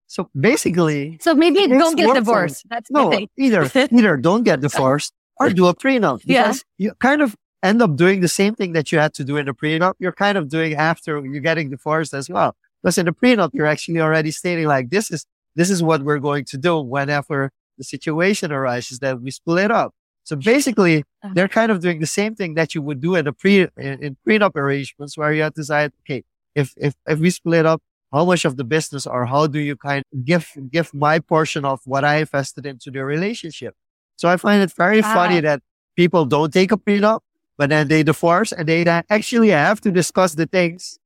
[0.07, 2.65] So basically, so maybe don't get divorced.
[2.69, 6.23] That's no, either either don't get divorced or do a prenup.
[6.25, 9.37] Yeah, you kind of end up doing the same thing that you had to do
[9.37, 9.95] in a prenup.
[9.99, 12.57] You're kind of doing after you're getting divorced as well.
[12.83, 15.27] Because in the prenup, you're actually already stating like this is
[15.59, 19.93] this is what we're going to do whenever the situation arises that we split up.
[20.23, 21.33] So basically, uh-huh.
[21.35, 23.95] they're kind of doing the same thing that you would do in a pre in,
[24.05, 26.23] in prenup arrangements where you have to decide, okay,
[26.55, 29.75] if if if we split up, how much of the business or how do you
[29.75, 33.75] kind of give give my portion of what I invested into the relationship?
[34.17, 35.15] So I find it very ah.
[35.15, 35.61] funny that
[35.97, 37.21] people don't take a prenup,
[37.57, 40.99] but then they divorce and they actually have to discuss the things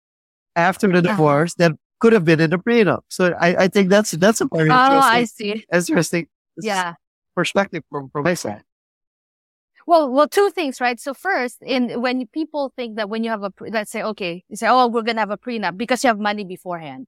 [0.57, 1.09] after the uh-huh.
[1.09, 3.03] divorce that could have been in the prenup.
[3.09, 5.65] So I, I think that's that's a very oh, I see.
[5.73, 6.27] interesting
[6.61, 6.95] yeah.
[7.37, 8.65] perspective from, from my side.
[9.87, 10.99] Well, well, two things, right?
[10.99, 14.57] So first, in when people think that when you have a, let's say, okay, you
[14.57, 17.07] say, oh, we're gonna have a prenup because you have money beforehand,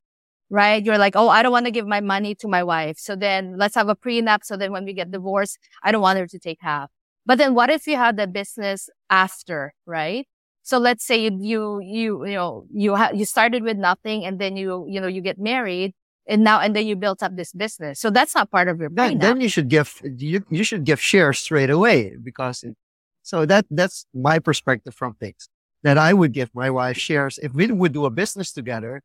[0.49, 0.85] right?
[0.85, 3.59] You're like, oh, I don't want to give my money to my wife, so then
[3.59, 4.45] let's have a prenup.
[4.45, 6.89] So then when we get divorced, I don't want her to take half.
[7.27, 10.29] But then what if you had the business after, right?
[10.65, 14.41] So let's say you you you, you know you ha- you started with nothing and
[14.41, 15.95] then you you know you get married
[16.27, 18.01] and now and then you built up this business.
[18.01, 21.01] So that's not part of your then, then you should give you you should give
[21.01, 22.77] shares straight away because it,
[23.23, 25.49] so that that's my perspective from things
[25.83, 29.03] that I would give my wife shares if we would do a business together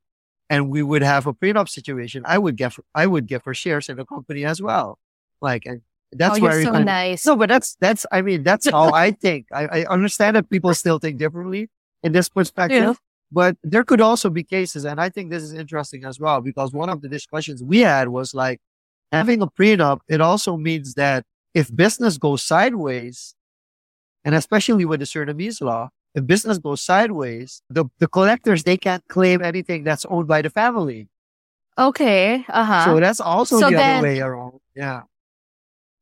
[0.50, 2.24] and we would have a prenup situation.
[2.26, 4.98] I would give I would give her shares in the company as well.
[5.42, 7.26] Like and that's oh, where so nice.
[7.26, 9.48] No, but that's that's I mean that's how I think.
[9.54, 11.70] I, I understand that people still think differently
[12.04, 12.84] in this perspective.
[12.84, 12.94] Yeah.
[13.32, 16.74] But there could also be cases, and I think this is interesting as well, because
[16.74, 18.60] one of the discussions we had was like
[19.12, 23.36] having a prenup, it also means that if business goes sideways,
[24.26, 29.08] and especially with the Surinamese law, if business goes sideways, the, the collectors, they can't
[29.10, 31.08] claim anything that's owned by the family.
[31.78, 32.46] Okay.
[32.50, 32.86] Uh huh.
[32.86, 34.60] So that's also so the then, other way around.
[34.76, 35.04] Yeah.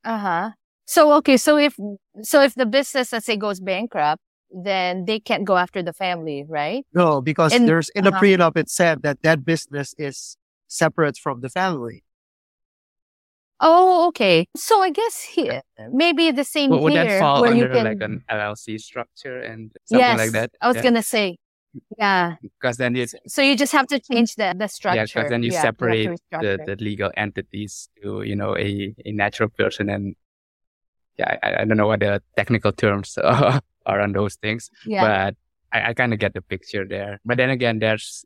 [0.07, 0.51] Uh huh.
[0.85, 1.35] So, okay.
[1.35, 1.75] So if,
[2.23, 6.45] so if the business, let's say goes bankrupt, then they can't go after the family,
[6.47, 6.85] right?
[6.93, 8.21] No, because and, there's in the uh-huh.
[8.21, 10.37] prenup it said that that business is
[10.69, 12.05] separate from the family.
[13.59, 14.47] Oh, okay.
[14.55, 17.03] So I guess here maybe the same well, would here.
[17.03, 17.83] Would that fall under can...
[17.83, 20.51] like an LLC structure and something yes, like that?
[20.61, 20.83] I was yeah.
[20.83, 21.37] gonna say,
[21.97, 22.35] yeah.
[22.41, 24.97] Because then you so you just have to change the the structure.
[24.97, 29.11] Yeah, because then you yeah, separate the, the legal entities to you know a a
[29.11, 30.15] natural person and
[31.17, 34.69] yeah I, I don't know what the technical terms are are on those things.
[34.85, 35.01] Yeah.
[35.01, 35.35] But
[35.71, 37.19] I, I kind of get the picture there.
[37.25, 38.25] But then again, there's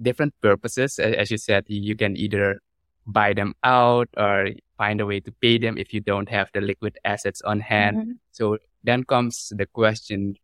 [0.00, 0.98] different purposes.
[0.98, 2.60] As you said, you can either
[3.06, 6.60] buy them out or find a way to pay them if you don't have the
[6.60, 7.96] liquid assets on hand.
[7.96, 8.12] Mm-hmm.
[8.32, 10.36] So then comes the question.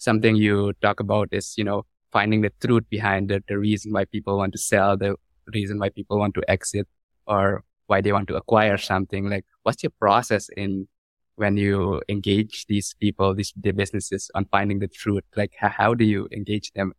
[0.00, 4.06] Something you talk about is, you know, finding the truth behind the, the reason why
[4.06, 5.14] people want to sell, the
[5.52, 6.88] reason why people want to exit
[7.26, 9.28] or why they want to acquire something.
[9.28, 10.88] Like, what's your process in
[11.36, 15.24] when you engage these people, these the businesses on finding the truth?
[15.36, 16.94] Like, how, how do you engage them?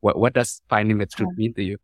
[0.00, 1.78] What what does finding the truth mean to you?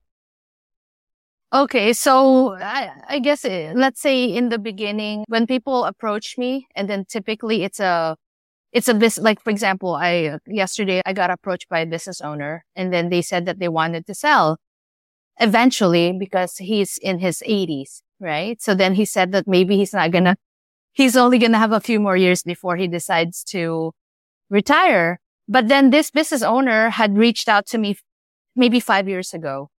[1.54, 6.36] Okay, so I, I guess it, eh, let's say in the beginning when people approach
[6.36, 8.16] me, and then typically it's a
[8.72, 9.22] it's a business.
[9.22, 13.22] Like for example, I yesterday I got approached by a business owner, and then they
[13.22, 14.58] said that they wanted to sell
[15.40, 18.60] eventually because he's in his 80s, right?
[18.62, 20.36] So then he said that maybe he's not gonna
[20.92, 23.92] he's only to have a few more years before he decides to
[24.50, 25.20] retire.
[25.48, 27.96] But then this business owner had reached out to me
[28.54, 29.70] maybe five years ago,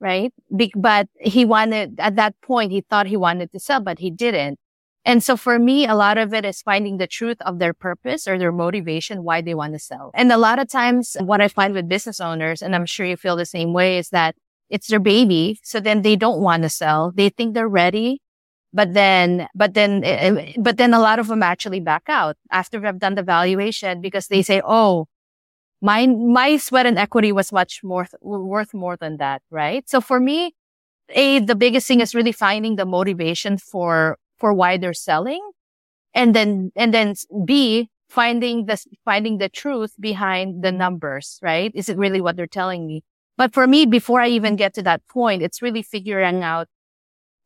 [0.00, 0.32] right?
[0.54, 4.10] Be- but he wanted, at that point, he thought he wanted to sell, but he
[4.10, 4.58] didn't.
[5.04, 8.28] And so for me, a lot of it is finding the truth of their purpose
[8.28, 10.12] or their motivation, why they want to sell.
[10.14, 13.16] And a lot of times what I find with business owners, and I'm sure you
[13.16, 14.36] feel the same way, is that
[14.70, 15.58] it's their baby.
[15.64, 17.12] So then they don't want to sell.
[17.14, 18.20] They think they're ready.
[18.72, 22.36] But then, but then, eh, eh, but then a lot of them actually back out
[22.50, 25.08] after we've done the valuation because they say, Oh,
[25.82, 29.42] my, my sweat and equity was much more, worth more than that.
[29.50, 29.86] Right.
[29.90, 30.54] So for me,
[31.10, 35.40] a, the biggest thing is really finding the motivation for for why they're selling.
[36.14, 37.14] And then, and then
[37.46, 41.70] B, finding the, finding the truth behind the numbers, right?
[41.76, 43.04] Is it really what they're telling me?
[43.38, 46.66] But for me, before I even get to that point, it's really figuring out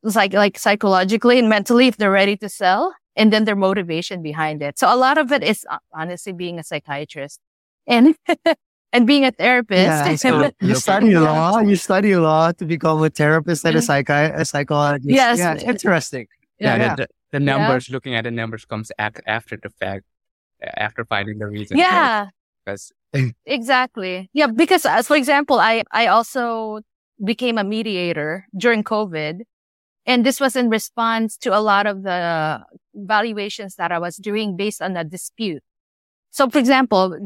[0.03, 4.23] it's like, like psychologically and mentally if they're ready to sell and then their motivation
[4.23, 4.79] behind it.
[4.79, 7.39] So a lot of it is uh, honestly being a psychiatrist
[7.85, 8.15] and,
[8.91, 9.85] and being a therapist.
[9.85, 14.35] Yeah, so you study law, you study law to become a therapist and a, psychi-
[14.35, 15.09] a psychologist.
[15.09, 15.37] Yes.
[15.37, 16.27] Yeah, interesting.
[16.59, 16.95] Yeah, yeah.
[16.95, 17.93] The, the, numbers, yeah.
[17.93, 20.05] looking at the numbers comes ac- after the fact,
[20.61, 21.77] after finding the reason.
[21.77, 22.27] Yeah.
[22.65, 22.91] Because
[23.45, 24.29] exactly.
[24.33, 24.47] Yeah.
[24.47, 26.81] Because as uh, for example, I, I also
[27.23, 29.41] became a mediator during COVID.
[30.05, 32.63] And this was in response to a lot of the
[32.95, 35.61] valuations that I was doing based on a dispute.
[36.31, 37.17] So for example,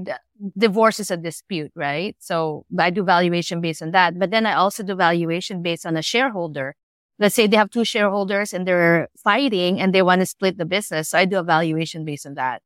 [0.57, 2.15] divorce is a dispute, right?
[2.19, 5.95] So I do valuation based on that, but then I also do valuation based on
[5.95, 6.75] a shareholder
[7.21, 10.65] let's say they have two shareholders and they're fighting and they want to split the
[10.65, 11.09] business.
[11.09, 12.63] So I do a valuation based on that.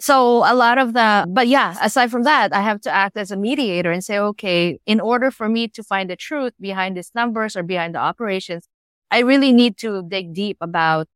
[0.00, 3.30] So a lot of the, but yeah, aside from that, I have to act as
[3.30, 7.12] a mediator and say, okay, in order for me to find the truth behind these
[7.14, 8.66] numbers or behind the operations,
[9.10, 11.06] I really need to dig deep about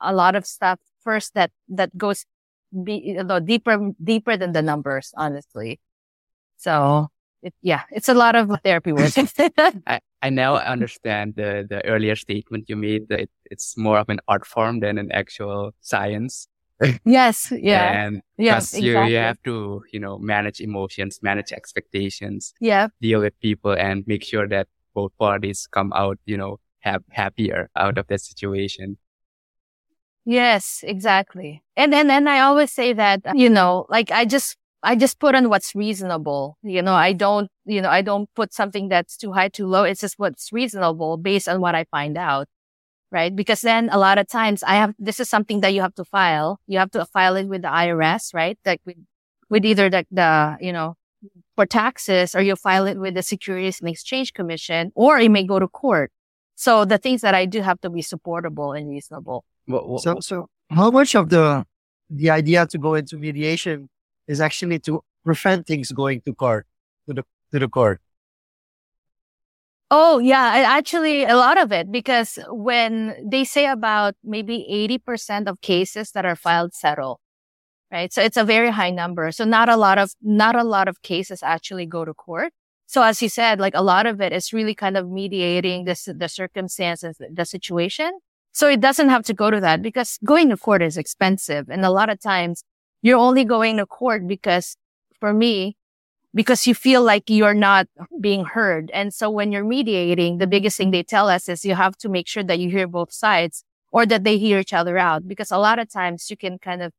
[0.00, 2.24] a lot of stuff first that, that goes
[2.84, 5.80] be, you know, deeper, deeper than the numbers, honestly.
[6.56, 7.08] So
[7.42, 9.12] it, yeah, it's a lot of therapy work.
[9.86, 14.08] I, I now understand the, the earlier statement you made that it, it's more of
[14.08, 16.48] an art form than an actual science.
[17.04, 17.52] yes.
[17.52, 18.06] Yeah.
[18.06, 18.88] And yes, exactly.
[18.88, 22.54] you, you have to, you know, manage emotions, manage expectations.
[22.60, 22.88] Yeah.
[23.00, 27.68] Deal with people and make sure that both parties come out, you know, have happier
[27.76, 28.96] out of that situation.
[30.24, 31.62] Yes, exactly.
[31.76, 35.34] And then, and I always say that, you know, like I just I just put
[35.34, 36.56] on what's reasonable.
[36.62, 39.82] You know, I don't, you know, I don't put something that's too high, too low.
[39.84, 42.46] It's just what's reasonable based on what I find out.
[43.10, 43.34] Right.
[43.34, 46.04] Because then a lot of times I have, this is something that you have to
[46.04, 46.60] file.
[46.66, 48.58] You have to file it with the IRS, right?
[48.66, 48.96] Like with,
[49.48, 50.94] with either the, the, you know,
[51.56, 55.44] for taxes or you file it with the Securities and Exchange Commission or it may
[55.44, 56.12] go to court.
[56.54, 59.44] So the things that I do have to be supportable and reasonable.
[59.98, 61.64] So, so how much of the,
[62.10, 63.88] the idea to go into mediation
[64.28, 66.66] is actually to prevent things going to court,
[67.08, 68.00] to the, to the court.
[69.90, 70.64] Oh, yeah.
[70.66, 74.66] Actually, a lot of it, because when they say about maybe
[75.08, 77.20] 80% of cases that are filed settle,
[77.90, 78.12] right?
[78.12, 79.32] So it's a very high number.
[79.32, 82.52] So not a lot of, not a lot of cases actually go to court.
[82.84, 86.06] So as you said, like a lot of it is really kind of mediating this,
[86.10, 88.18] the circumstances, the situation.
[88.52, 91.68] So it doesn't have to go to that because going to court is expensive.
[91.70, 92.62] And a lot of times
[93.02, 94.76] you're only going to court because
[95.20, 95.76] for me,
[96.34, 97.88] because you feel like you're not
[98.20, 98.90] being heard.
[98.92, 102.08] And so when you're mediating, the biggest thing they tell us is you have to
[102.08, 105.26] make sure that you hear both sides or that they hear each other out.
[105.26, 106.92] Because a lot of times you can kind of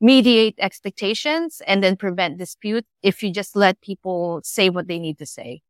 [0.00, 5.18] mediate expectations and then prevent dispute if you just let people say what they need
[5.18, 5.60] to say.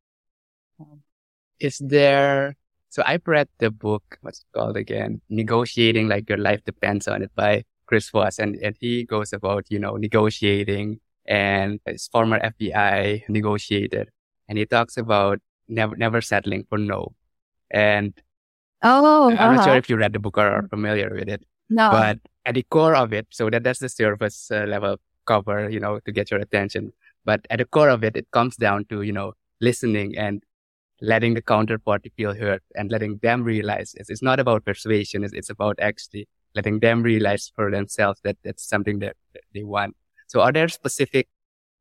[1.61, 2.57] Is there,
[2.89, 5.21] so I've read the book, what's it called again?
[5.29, 9.67] Negotiating Like Your Life Depends on It by Chris Voss, and, and he goes about,
[9.69, 14.09] you know, negotiating and his former FBI negotiated.
[14.49, 17.13] And he talks about never, never settling for no.
[17.71, 18.15] And
[18.83, 19.53] oh, I'm uh-huh.
[19.57, 21.45] not sure if you read the book or are familiar with it.
[21.69, 21.91] No.
[21.91, 25.79] But at the core of it, so that that's the surface uh, level cover, you
[25.79, 26.95] know, to get your attention.
[27.27, 30.43] But at the core of it, it comes down to, you know, listening and
[31.03, 35.25] letting the counterparty feel heard and letting them realize it's, it's not about persuasion.
[35.25, 39.65] It's, it's about actually letting them realize for themselves that that's something that, that they
[39.65, 39.97] want.
[40.27, 41.29] So are there specific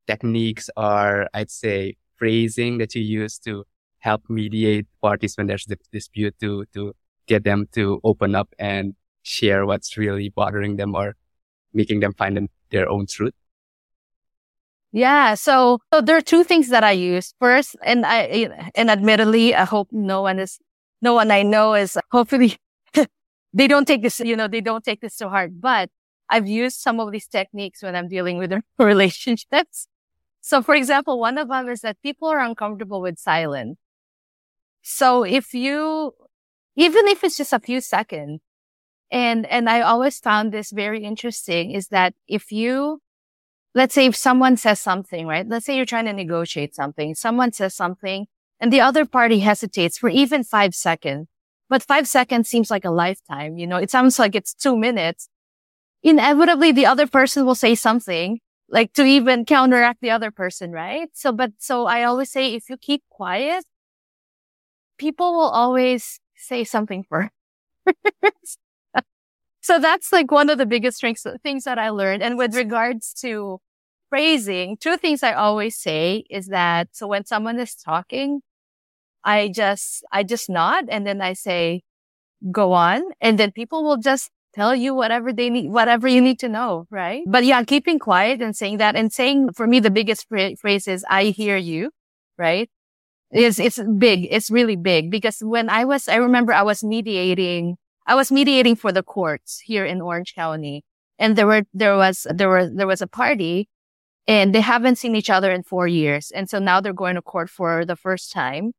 [0.06, 3.64] techniques or I'd say phrasing that you use to
[4.00, 6.92] help mediate parties when there's a dispute to, to
[7.26, 11.14] get them to open up and share what's really bothering them or
[11.72, 13.34] making them find their own truth?
[14.92, 15.34] Yeah.
[15.34, 17.32] So, so there are two things that I use.
[17.40, 20.58] First, and I, and admittedly, I hope no one is,
[21.00, 22.56] no one I know is hopefully
[23.52, 25.60] they don't take this, you know, they don't take this so hard.
[25.60, 25.90] But
[26.28, 29.86] I've used some of these techniques when I'm dealing with relationships.
[30.40, 33.78] So for example, one of them is that people are uncomfortable with silence.
[34.82, 36.14] So if you,
[36.74, 38.40] even if it's just a few seconds,
[39.10, 43.00] and, and I always found this very interesting is that if you,
[43.74, 45.46] let's say if someone says something, right?
[45.46, 47.14] Let's say you're trying to negotiate something.
[47.14, 48.26] Someone says something
[48.58, 51.28] and the other party hesitates for even five seconds.
[51.72, 53.56] But five seconds seems like a lifetime.
[53.56, 55.30] You know, it sounds like it's two minutes.
[56.02, 61.08] Inevitably, the other person will say something like to even counteract the other person, right?
[61.14, 63.64] So, but so I always say if you keep quiet,
[64.98, 67.30] people will always say something first.
[69.62, 72.22] so that's like one of the biggest strengths, things that I learned.
[72.22, 73.60] And with regards to
[74.10, 78.42] phrasing, two things I always say is that, so when someone is talking,
[79.24, 81.82] I just, I just nod and then I say,
[82.50, 83.02] go on.
[83.20, 86.86] And then people will just tell you whatever they need, whatever you need to know.
[86.90, 87.22] Right.
[87.26, 91.04] But yeah, keeping quiet and saying that and saying for me, the biggest phrase is,
[91.08, 91.90] I hear you.
[92.38, 92.70] Right.
[93.30, 94.28] Is, it's big.
[94.30, 98.76] It's really big because when I was, I remember I was mediating, I was mediating
[98.76, 100.84] for the courts here in Orange County
[101.18, 103.68] and there were, there was, there were, there was a party
[104.26, 106.30] and they haven't seen each other in four years.
[106.30, 108.72] And so now they're going to court for the first time.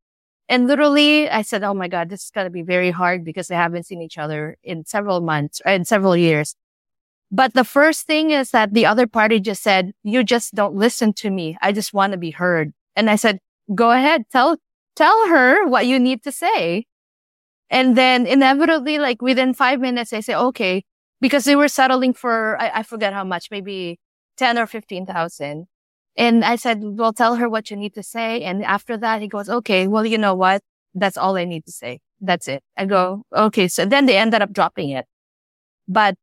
[0.54, 3.48] And literally, I said, Oh my God, this is going to be very hard because
[3.48, 6.56] they haven't seen each other in several months, uh, in several years.
[7.32, 11.12] But the first thing is that the other party just said, you just don't listen
[11.14, 11.58] to me.
[11.64, 12.72] I just want to be heard.
[12.96, 13.40] And I said,
[13.74, 14.58] go ahead, tell,
[14.96, 16.86] tell her what you need to say.
[17.72, 20.84] And then inevitably, like within five minutes, they say, okay,
[21.20, 24.00] because they were settling for, I, I forget how much, maybe
[24.38, 25.66] 10 or 15,000.
[26.16, 28.44] And I said, well, tell her what you need to say.
[28.44, 30.62] And after that, he goes, okay, well, you know what?
[30.94, 32.00] That's all I need to say.
[32.22, 32.64] That's it.
[32.78, 33.68] I go, okay.
[33.68, 35.06] So then they ended up dropping it.
[35.88, 36.16] But,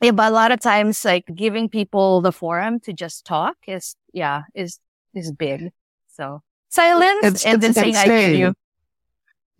[0.00, 3.94] yeah, but a lot of times, like giving people the forum to just talk is,
[4.12, 4.80] yeah, is,
[5.14, 5.70] is big.
[6.08, 8.38] So silence It's- and then it's saying I hear insane.
[8.40, 8.54] you.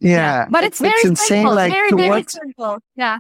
[0.01, 0.47] Yeah.
[0.51, 1.17] But it's, very insane.
[1.17, 1.55] simple.
[1.55, 2.79] Like very, to very what, simple.
[2.97, 3.19] Yeah.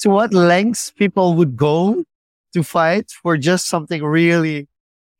[0.00, 2.04] to what lengths people would go
[2.52, 4.67] to fight for just something really,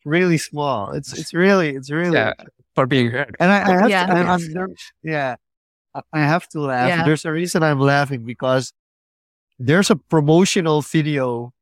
[0.09, 0.93] really small.
[0.93, 2.33] It's, it's really, it's really, Yeah.
[2.75, 3.37] For being heard.
[3.41, 4.07] and I, I have Yeah.
[4.07, 4.69] to, I, I'm, there-
[5.03, 5.37] yeah,
[5.95, 6.89] I- I have to laugh.
[6.89, 7.05] Yeah.
[7.05, 8.73] There's a reason I'm laughing because
[9.59, 11.53] there's a promotional video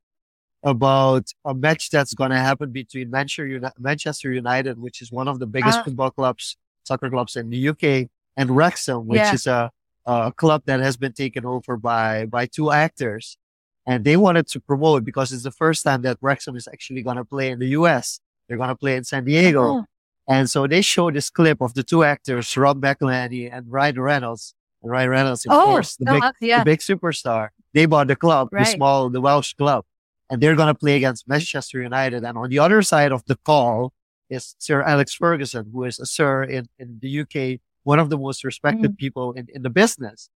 [0.62, 5.28] about a match that's going to happen between Manchester, Uni- Manchester United, which is one
[5.28, 5.82] of the biggest Ah.
[5.84, 9.32] football clubs, soccer clubs in the UK, and Wrexham, which Yeah.
[9.34, 9.70] is a,
[10.07, 13.38] a club that has been taken over by, by two actors.
[13.86, 17.16] And they wanted to promote because it's the first time that Wrexham is actually going
[17.16, 18.18] to play in the US.
[18.49, 19.62] They're going to play in San Diego.
[19.62, 19.84] Oh,
[20.28, 24.55] And so they show this clip of the two actors, Rob McElhenney and Ryan Reynolds.
[24.82, 26.59] And Ryan Reynolds, of oh, course, the big, uh, yeah.
[26.61, 27.49] the big superstar.
[27.74, 29.84] They bought the club, the small, the Welsh club,
[30.30, 32.24] and they're going to play against Manchester United.
[32.24, 33.92] And on the other side of the call
[34.30, 38.18] is Sir Alex Ferguson, who is a sir in, in the UK, one of the
[38.18, 38.99] most respected Mm.
[38.99, 40.28] people in, in the business.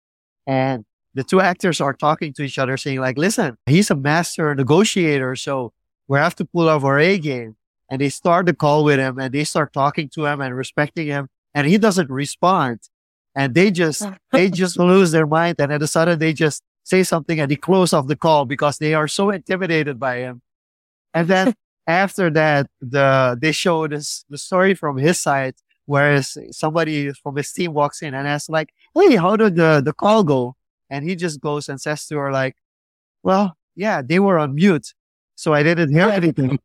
[0.47, 0.85] And
[1.15, 5.35] the two actors are talking to each other saying like, listen, he's a master negotiator.
[5.37, 5.73] So
[6.09, 7.57] we have to pull off our A game.
[7.91, 11.09] And they start the call with him and they start talking to him and respecting
[11.09, 11.29] him.
[11.55, 12.81] And he doesn't respond.
[13.35, 15.57] And they just, they just lose their mind.
[15.59, 18.79] And at a sudden they just say something and they close off the call because
[18.79, 20.43] they are so intimidated by him.
[21.13, 21.55] And then
[21.87, 27.53] after that, the, they show this, the story from his side, whereas somebody from his
[27.53, 30.57] team walks in and asks like, Hey, how did the, the call go?
[30.89, 32.57] And he just goes and says to her like,
[33.23, 34.93] well, yeah, they were on mute.
[35.37, 36.59] So I didn't hear anything.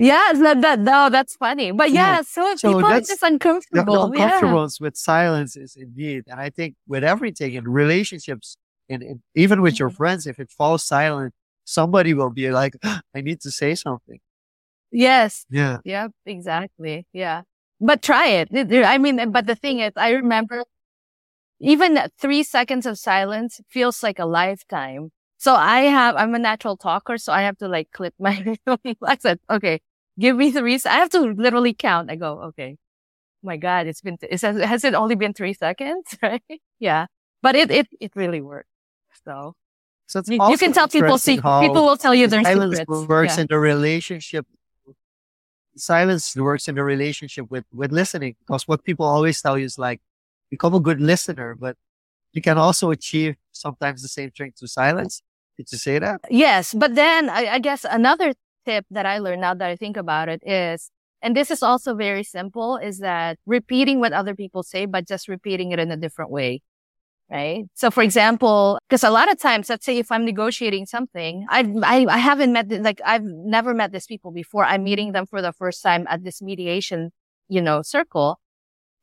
[0.00, 1.72] Yeah, that, that, no, that's funny.
[1.72, 2.22] But yeah, Yeah.
[2.22, 4.12] so, So people are just The, the uncomfortable.
[4.16, 4.68] yeah.
[4.80, 6.24] with silence is indeed.
[6.26, 8.56] And I think with everything in relationships,
[8.88, 9.96] in, in even with your Mhm.
[9.96, 11.34] friends, if it falls silent,
[11.64, 12.74] somebody will be like,
[13.14, 14.18] I need to say something.
[14.90, 15.46] Yes.
[15.50, 15.78] Yeah.
[15.84, 16.12] Yep.
[16.26, 17.06] Exactly.
[17.12, 17.42] Yeah.
[17.80, 18.48] But try it.
[18.84, 20.64] I mean, but the thing is, I remember
[21.60, 25.10] even that three seconds of silence feels like a lifetime.
[25.38, 28.56] So I have, I'm a natural talker, so I have to like clip my,
[29.02, 29.80] I said, okay,
[30.20, 30.78] give me three.
[30.86, 32.10] I have to literally count.
[32.10, 32.76] I go, okay.
[33.42, 36.04] My God, it's been, it has, has it only been three seconds?
[36.22, 36.42] Right?
[36.78, 37.06] Yeah.
[37.42, 38.68] But it, it, it really worked.
[39.24, 39.54] So
[40.06, 43.08] So it's you, you can tell people, see, people will tell you their silence secrets.
[43.08, 43.40] works Yeah.
[43.42, 44.46] in the relationship.
[45.76, 49.78] Silence works in the relationship with, with listening because what people always tell you is
[49.78, 50.00] like,
[50.50, 51.76] become a good listener, but
[52.32, 55.22] you can also achieve sometimes the same thing through silence.
[55.56, 56.20] Did you say that?
[56.28, 58.34] Yes, but then I, I guess another
[58.66, 60.90] tip that I learned now that I think about it is,
[61.22, 65.28] and this is also very simple, is that repeating what other people say, but just
[65.28, 66.62] repeating it in a different way.
[67.30, 67.64] right?
[67.74, 71.60] So for example, because a lot of times, let's say if I'm negotiating something, I,
[71.82, 74.64] I, I haven't met, like, I've never met these people before.
[74.64, 77.10] I'm meeting them for the first time at this mediation,
[77.48, 78.40] you know, circle.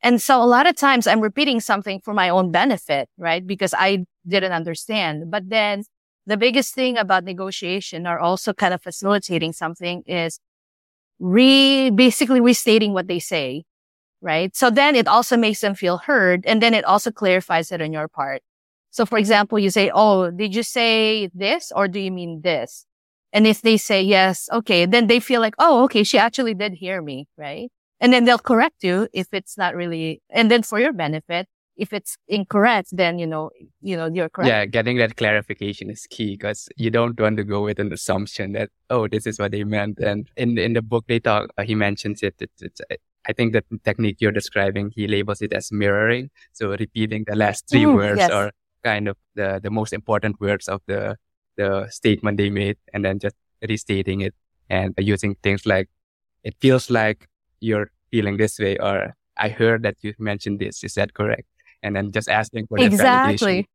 [0.04, 3.46] And so a lot of times I'm repeating something for my own benefit, right?
[3.46, 5.32] Because I didn't understand.
[5.32, 5.84] But then
[6.28, 10.40] the biggest thing about negotiation or also kind of facilitating something is
[11.20, 13.64] re, basically restating what they say
[14.22, 14.56] right?
[14.56, 17.94] So then it also makes them feel heard and then it also clarifies it on
[17.94, 18.42] your part.
[18.92, 22.86] So for example, you say, Oh, did you say this or do you mean this?
[23.34, 26.74] And if they say yes, okay, then they feel like, Oh, okay, she actually did
[26.74, 27.70] hear me, right?
[28.00, 31.48] And then they'll correct you if it's not really, and then for your benefit,
[31.78, 33.52] if it's incorrect, then you know,
[33.82, 34.50] you know, you're correct.
[34.50, 38.54] Yeah, getting that clarification is key because you don't want to go with an assumption
[38.54, 40.00] that oh, this is what they meant.
[40.00, 42.36] And in in the book they talk, uh, he mentions it.
[42.40, 42.82] It's, it's
[43.28, 46.30] I think the technique you're describing, he labels it as mirroring.
[46.54, 48.32] So repeating the last three mm, words yes.
[48.32, 48.52] or
[48.84, 51.18] kind of the, the most important words of the,
[51.58, 53.36] the statement they made and then just
[53.68, 54.34] restating it
[54.70, 55.90] and using things like,
[56.44, 57.28] it feels like
[57.60, 60.84] you're feeling this way or I heard that you mentioned this.
[60.86, 61.48] Is that correct?
[61.84, 63.36] And then just asking for exactly.
[63.36, 63.66] validation.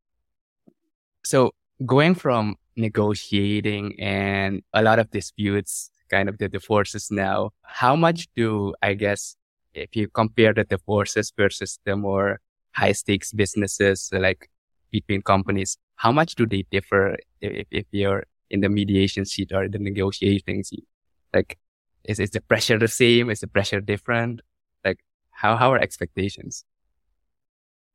[1.24, 1.52] So
[1.86, 8.28] going from negotiating and a lot of disputes, kind of the divorces now, how much
[8.36, 9.36] do I guess
[9.74, 12.40] if you compare the divorces versus the more
[12.72, 14.50] high stakes businesses, like
[14.90, 19.68] between companies, how much do they differ if, if you're in the mediation seat or
[19.68, 20.84] the negotiating seat?
[21.32, 21.58] Like,
[22.04, 23.30] is, is the pressure the same?
[23.30, 24.40] Is the pressure different?
[24.84, 24.98] Like,
[25.30, 26.64] how, how are expectations?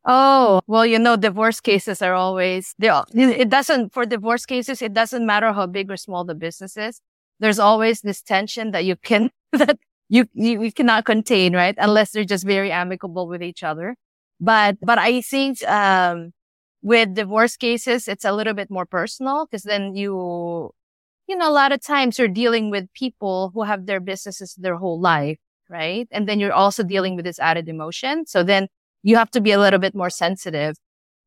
[0.10, 4.94] Oh, well, you know, divorce cases are always, they it doesn't, for divorce cases, it
[4.94, 7.02] doesn't matter how big or small the business is.
[7.42, 9.78] There's always this tension that you can, that
[10.08, 11.76] you, you, you cannot contain, right?
[11.78, 13.96] Unless they're just very amicable with each other.
[14.40, 16.32] But, but I think, um,
[16.82, 20.72] with divorce cases, it's a little bit more personal because then you,
[21.28, 24.78] you know, a lot of times you're dealing with people who have their businesses their
[24.78, 25.38] whole life,
[25.70, 26.08] right?
[26.12, 28.26] And then you're also dealing with this added emotion.
[28.26, 28.68] So then
[29.08, 30.76] you have to be a little bit more sensitive.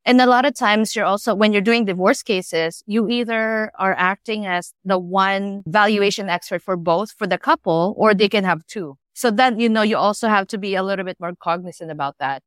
[0.05, 3.95] And a lot of times you're also, when you're doing divorce cases, you either are
[3.97, 8.67] acting as the one valuation expert for both for the couple, or they can have
[8.67, 8.97] two.
[9.15, 12.17] So then, you know, you also have to be a little bit more cognizant about
[12.21, 12.43] that.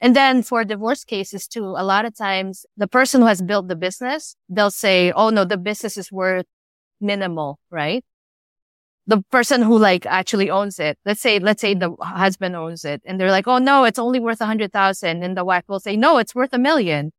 [0.00, 3.68] And then for divorce cases too, a lot of times the person who has built
[3.68, 6.46] the business, they'll say, Oh no, the business is worth
[7.00, 8.04] minimal, right?
[9.06, 13.02] The person who like actually owns it, let's say, let's say the husband owns it
[13.04, 15.22] and they're like, Oh no, it's only worth a hundred thousand.
[15.22, 17.12] And the wife will say, no, it's worth a million,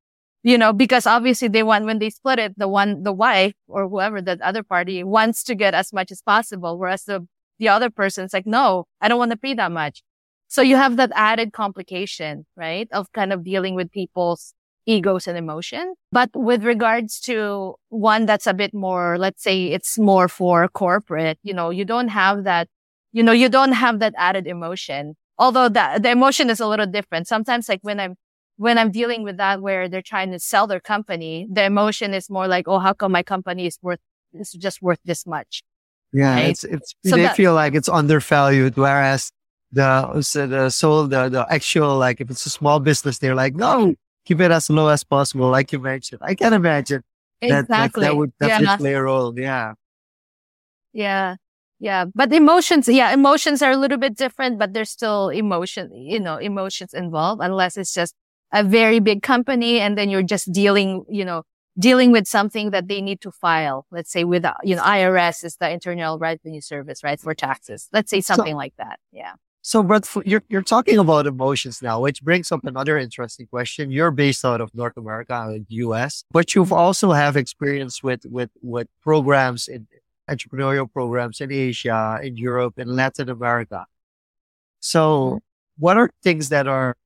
[0.43, 3.89] you know, because obviously they want, when they split it, the one, the wife or
[3.89, 6.77] whoever the other party wants to get as much as possible.
[6.79, 7.27] Whereas the,
[7.59, 10.03] the other person's like, no, I don't want to pay that much.
[10.47, 12.88] So you have that added complication, right?
[12.91, 14.53] Of kind of dealing with people's
[14.86, 15.95] egos and emotion.
[16.11, 21.39] But with regards to one that's a bit more, let's say it's more for corporate,
[21.43, 22.67] you know, you don't have that,
[23.11, 25.15] you know, you don't have that added emotion.
[25.38, 27.27] Although the, the emotion is a little different.
[27.27, 28.15] Sometimes like when I'm,
[28.57, 32.29] when I'm dealing with that where they're trying to sell their company, the emotion is
[32.29, 33.99] more like, oh, how come my company is worth,
[34.34, 35.63] is just worth this much?
[36.11, 36.36] Yeah.
[36.36, 36.49] Right?
[36.49, 38.77] It's, it's, so they that, feel like it's undervalued.
[38.77, 39.31] Whereas
[39.71, 43.55] the, so the soul, the, the actual, like if it's a small business, they're like,
[43.55, 43.95] no,
[44.26, 46.21] keep it as low as possible, like you mentioned.
[46.24, 47.03] I can imagine
[47.41, 48.01] that exactly.
[48.01, 48.78] that, that would definitely yeah.
[48.78, 49.38] play a role.
[49.38, 49.74] Yeah.
[50.93, 51.36] Yeah.
[51.80, 52.05] Yeah.
[52.15, 56.38] But emotions, yeah, emotions are a little bit different, but there's still emotion, you know,
[56.38, 58.15] emotions involved unless it's just
[58.53, 61.43] a very big company and then you're just dealing, you know,
[61.78, 63.86] dealing with something that they need to file.
[63.91, 67.19] Let's say with, you know, IRS is the Internal Revenue Service, right?
[67.19, 67.89] For taxes.
[67.91, 68.99] Let's say something so, like that.
[69.11, 69.34] Yeah.
[69.66, 73.91] So, but you're you're talking about emotions now, which brings up another interesting question.
[73.91, 78.49] You're based out of North America, the U.S., but you've also have experience with with
[78.61, 79.88] with programs in
[80.30, 83.86] entrepreneurial programs in Asia, in Europe, in Latin America.
[84.82, 85.38] So, mm-hmm.
[85.80, 86.97] what are things that are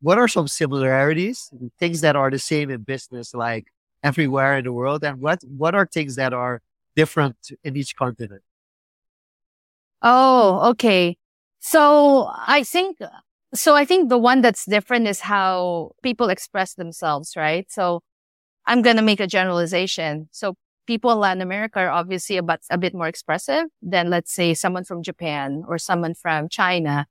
[0.00, 3.72] what are some similarities, things that are the same in business, like
[4.04, 6.62] everywhere in the world, and what what are things that are
[6.94, 8.42] different in each continent?
[10.00, 11.16] Oh, okay.
[11.64, 12.98] So I think,
[13.54, 17.70] so I think the one that's different is how people express themselves, right?
[17.70, 18.00] So
[18.66, 20.28] I'm going to make a generalization.
[20.32, 20.56] So
[20.88, 24.54] people in Latin America are obviously a bit, a bit more expressive than let's say
[24.54, 27.06] someone from Japan or someone from China.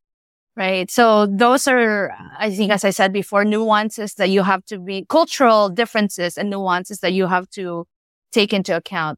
[0.58, 0.92] Right.
[0.92, 5.06] So those are, I think, as I said before, nuances that you have to be
[5.08, 7.88] cultural differences and nuances that you have to
[8.34, 9.18] take into account.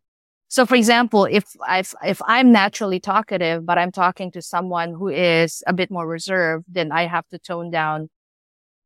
[0.54, 5.08] So for example, if, if, if I'm naturally talkative, but I'm talking to someone who
[5.08, 8.12] is a bit more reserved, then I have to tone down,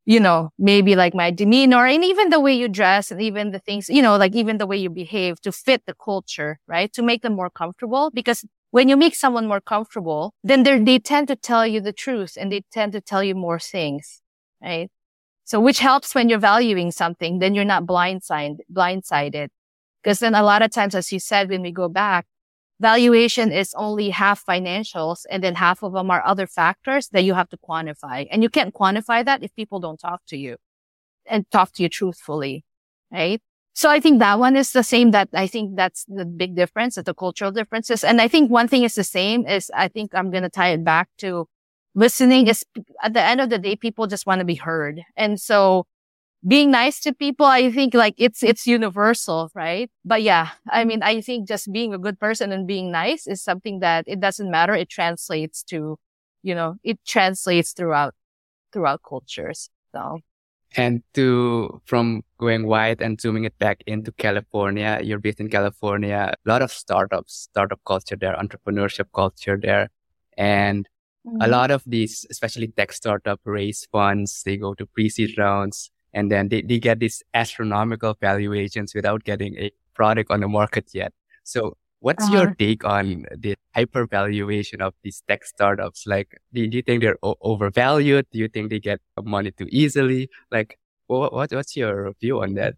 [0.06, 3.58] you know, maybe like my demeanor and even the way you dress and even the
[3.58, 6.90] things, you know, like even the way you behave to fit the culture, right?
[6.94, 8.10] To make them more comfortable.
[8.14, 12.38] Because when you make someone more comfortable, then they tend to tell you the truth
[12.40, 14.22] and they tend to tell you more things,
[14.62, 14.88] right?
[15.44, 19.48] So which helps when you're valuing something, then you're not blindsided, blindsided.
[20.02, 22.26] Because then a lot of times, as you said, when we go back,
[22.80, 27.34] valuation is only half financials and then half of them are other factors that you
[27.34, 28.26] have to quantify.
[28.30, 30.56] And you can't quantify that if people don't talk to you
[31.26, 32.64] and talk to you truthfully.
[33.10, 33.40] Right.
[33.74, 36.96] So I think that one is the same that I think that's the big difference,
[36.96, 38.02] that the cultural differences.
[38.02, 40.70] And I think one thing is the same is I think I'm going to tie
[40.70, 41.46] it back to
[41.94, 42.64] listening is
[43.02, 45.02] at the end of the day, people just want to be heard.
[45.16, 45.86] And so
[46.46, 49.90] being nice to people, I think like it's, it's universal, right?
[50.04, 53.42] But yeah, I mean, I think just being a good person and being nice is
[53.42, 54.74] something that it doesn't matter.
[54.74, 55.98] It translates to,
[56.42, 58.14] you know, it translates throughout,
[58.72, 59.68] throughout cultures.
[59.92, 60.20] So.
[60.76, 66.34] And to, from going wide and zooming it back into California, you're based in California,
[66.34, 69.88] a lot of startups, startup culture there, entrepreneurship culture there.
[70.36, 70.86] And
[71.26, 71.40] mm-hmm.
[71.40, 76.30] a lot of these, especially tech startup raise funds, they go to pre-seed rounds and
[76.30, 81.12] then they, they get these astronomical valuations without getting a product on the market yet.
[81.44, 82.36] So what's uh-huh.
[82.36, 86.06] your take on the hypervaluation of these tech startups?
[86.06, 88.26] Like, do, do you think they're o- overvalued?
[88.30, 90.28] Do you think they get money too easily?
[90.50, 92.74] Like, what, what what's your view on that?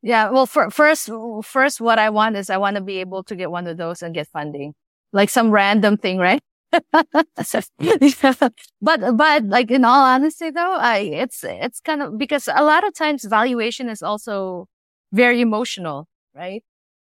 [0.00, 1.10] Yeah, well, for, first,
[1.42, 4.00] first, what I want is I want to be able to get one of those
[4.00, 4.74] and get funding,
[5.12, 6.40] like some random thing, right?
[8.82, 12.86] but but like in all honesty though i it's it's kind of because a lot
[12.86, 14.66] of times valuation is also
[15.12, 16.08] very emotional
[16.38, 16.62] right?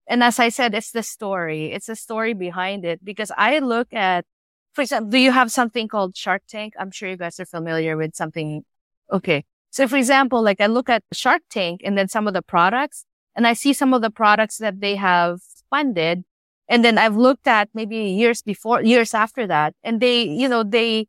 [0.08, 1.72] And as i said it's the story.
[1.72, 3.04] It's the story behind it.
[3.04, 4.24] Because i look at
[4.72, 6.74] for example do you have something called shark tank?
[6.78, 8.64] I'm sure you guys are familiar with something.
[9.12, 9.44] Okay.
[9.70, 13.04] So for example like i look at shark tank and then some of the products
[13.34, 15.40] and i see some of the products that they have
[15.70, 16.24] funded
[16.68, 20.62] and then I've looked at maybe years before, years after that, and they, you know,
[20.62, 21.06] they,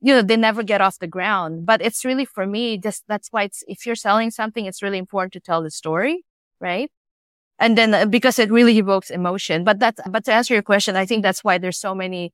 [0.00, 1.66] you know, they never get off the ground.
[1.66, 4.98] But it's really for me, just that's why it's, if you're selling something, it's really
[4.98, 6.24] important to tell the story,
[6.60, 6.90] right?
[7.58, 9.62] And then uh, because it really evokes emotion.
[9.64, 12.32] But that's, but to answer your question, I think that's why there's so many,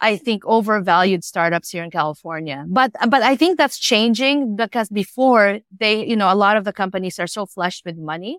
[0.00, 2.64] I think overvalued startups here in California.
[2.66, 6.72] But, but I think that's changing because before they, you know, a lot of the
[6.72, 8.38] companies are so flushed with money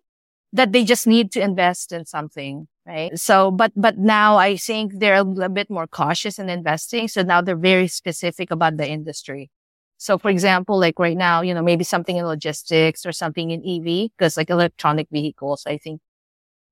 [0.51, 3.18] that they just need to invest in something right?
[3.18, 7.08] So, but, but now I think they're a bit more cautious in investing.
[7.08, 9.50] So now they're very specific about the industry.
[9.98, 13.62] So for example, like right now, you know, maybe something in logistics or something in
[13.66, 16.02] EV, because like electronic vehicles, I think.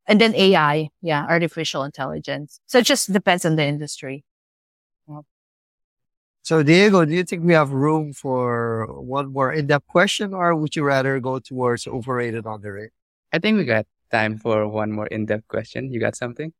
[0.05, 2.59] And then AI, yeah, artificial intelligence.
[2.67, 4.25] So it just depends on the industry.
[6.43, 10.75] So Diego, do you think we have room for one more in-depth question or would
[10.75, 12.91] you rather go towards overrated, underrated?
[13.31, 15.91] I think we got time for one more in-depth question.
[15.91, 16.53] You got something?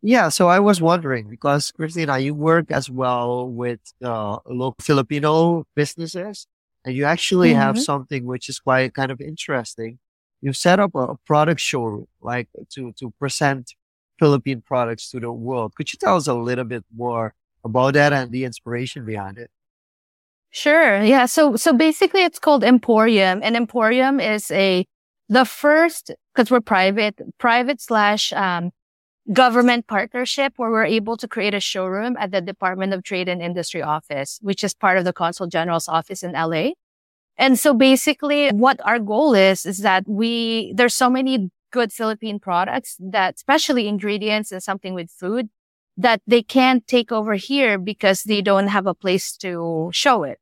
[0.00, 5.64] Yeah, so I was wondering because Cristina, you work as well with uh, local Filipino
[5.74, 6.46] businesses,
[6.84, 7.60] and you actually mm-hmm.
[7.60, 9.98] have something which is quite kind of interesting.
[10.42, 13.72] You've set up a product showroom, like to to present
[14.18, 15.74] Philippine products to the world.
[15.74, 17.32] Could you tell us a little bit more
[17.64, 19.50] about that and the inspiration behind it?
[20.50, 21.02] Sure.
[21.02, 21.24] Yeah.
[21.26, 24.84] So so basically, it's called EmPHorium, and EmPHorium is a
[25.30, 28.70] the first, because we're private, private slash um,
[29.32, 33.40] government partnership where we're able to create a showroom at the Department of Trade and
[33.40, 36.70] Industry office, which is part of the Consul General's office in LA.
[37.36, 42.38] And so basically what our goal is, is that we, there's so many good Philippine
[42.38, 45.48] products that, especially ingredients and something with food
[45.96, 50.38] that they can't take over here because they don't have a place to show it.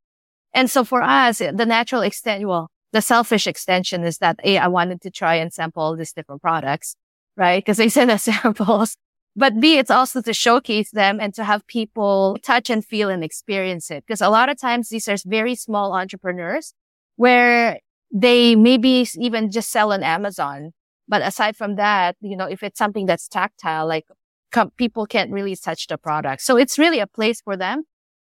[0.55, 4.69] And so for us, the natural extent, well, the selfish extension is that A, I
[4.69, 6.97] wanted to try and sample all these different products,
[7.37, 7.63] right?
[7.63, 8.97] Because they send us samples.
[9.35, 13.25] But B, it's also to showcase them and to have people touch and feel and
[13.25, 14.05] experience it.
[14.07, 16.75] Because a lot of times these are very small entrepreneurs
[17.17, 17.79] where
[18.13, 20.73] they maybe even just sell on Amazon.
[21.09, 24.05] But aside from that, you know, if it's something that's tactile, like
[24.53, 26.43] com- people can't really touch the product.
[26.43, 27.85] So it's really a place for them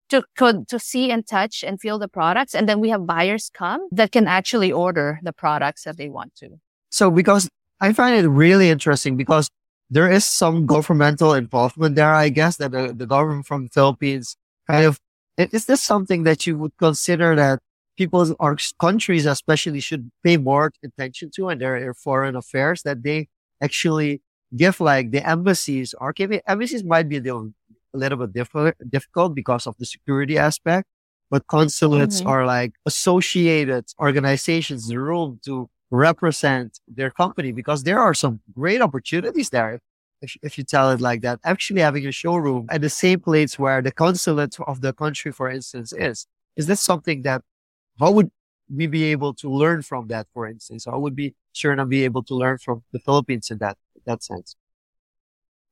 [0.10, 0.24] to
[0.68, 4.12] to see and touch and feel the products and then we have buyers come that
[4.12, 6.60] can actually order the products that they want to.
[6.89, 7.49] So because
[7.80, 9.49] i find it really interesting because
[9.89, 14.36] there is some governmental involvement there i guess that the, the government from the philippines
[14.68, 14.99] kind of
[15.38, 17.60] is this something that you would consider that
[17.97, 23.28] people or countries especially should pay more attention to in their, foreign affairs that they
[23.62, 24.22] actually
[24.55, 27.53] give like the embassies or maybe embassies might be the
[27.98, 30.88] a little bit diff- difficult because of the security aspect.
[31.36, 32.30] but consulates Mhm.
[32.32, 35.54] are like associated organizations, the room to
[36.08, 39.72] represent their company because there are some great opportunities there.
[40.26, 43.54] If, if you tell it like that, actually having a showroom at the same place
[43.64, 46.18] where the consulate of the country, for instance, is,
[46.60, 47.41] is that something that,
[48.00, 48.30] how would
[48.80, 50.86] we be able to learn from that, for instance?
[50.91, 54.56] How would be Suriname be able to learn from the Philippines in that, that sense?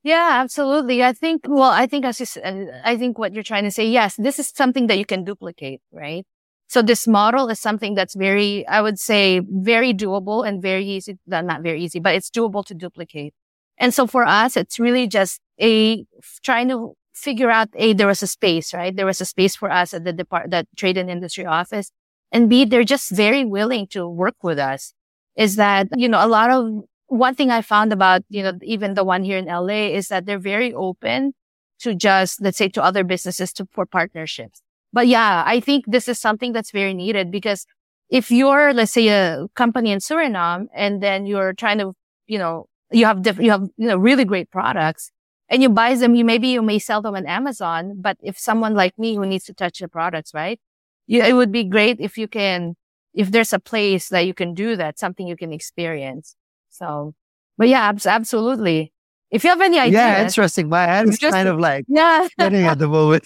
[0.06, 1.02] Yeah, absolutely.
[1.02, 3.72] I think, well, I think as you, s- uh, I think what you're trying to
[3.72, 6.24] say, yes, this is something that you can duplicate, right?
[6.68, 11.18] So this model is something that's very, I would say, very doable and very easy.
[11.26, 13.34] Not very easy, but it's doable to duplicate.
[13.78, 16.04] And so for us, it's really just a
[16.44, 18.94] trying to figure out a there was a space, right?
[18.94, 21.90] There was a space for us at the depart that trade and industry office,
[22.32, 24.92] and B they're just very willing to work with us.
[25.36, 28.94] Is that you know a lot of one thing I found about you know even
[28.94, 31.32] the one here in LA is that they're very open
[31.80, 34.62] to just let's say to other businesses to for partnerships.
[34.92, 37.66] But yeah, I think this is something that's very needed because
[38.08, 41.92] if you're, let's say, a company in Suriname and then you're trying to,
[42.26, 45.10] you know, you have different, you have, you know, really great products
[45.48, 48.74] and you buy them, you maybe you may sell them on Amazon, but if someone
[48.74, 50.60] like me who needs to touch the products, right?
[51.06, 52.74] You, it would be great if you can,
[53.12, 56.36] if there's a place that you can do that, something you can experience.
[56.76, 57.14] So,
[57.58, 58.92] but yeah, abs- absolutely.
[59.30, 60.68] If you have any ideas, Yeah, interesting.
[60.68, 63.24] My head is Just- kind of like yeah, spinning at the moment.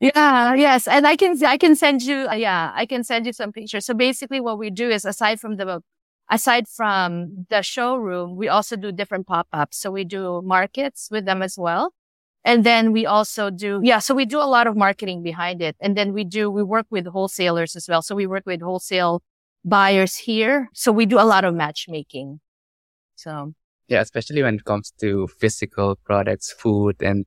[0.00, 0.86] Yeah, yes.
[0.86, 3.86] And I can, I can send you, uh, yeah, I can send you some pictures.
[3.86, 5.80] So basically what we do is aside from the,
[6.30, 9.78] aside from the showroom, we also do different pop-ups.
[9.78, 11.94] So we do markets with them as well.
[12.44, 15.76] And then we also do, yeah, so we do a lot of marketing behind it.
[15.80, 18.02] And then we do, we work with wholesalers as well.
[18.02, 19.22] So we work with wholesale
[19.64, 20.68] buyers here.
[20.74, 22.40] So we do a lot of matchmaking.
[23.16, 23.54] So
[23.88, 27.26] Yeah, especially when it comes to physical products, food and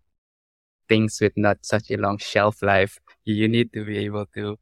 [0.88, 4.58] things with not such a long shelf life, you, need to be able to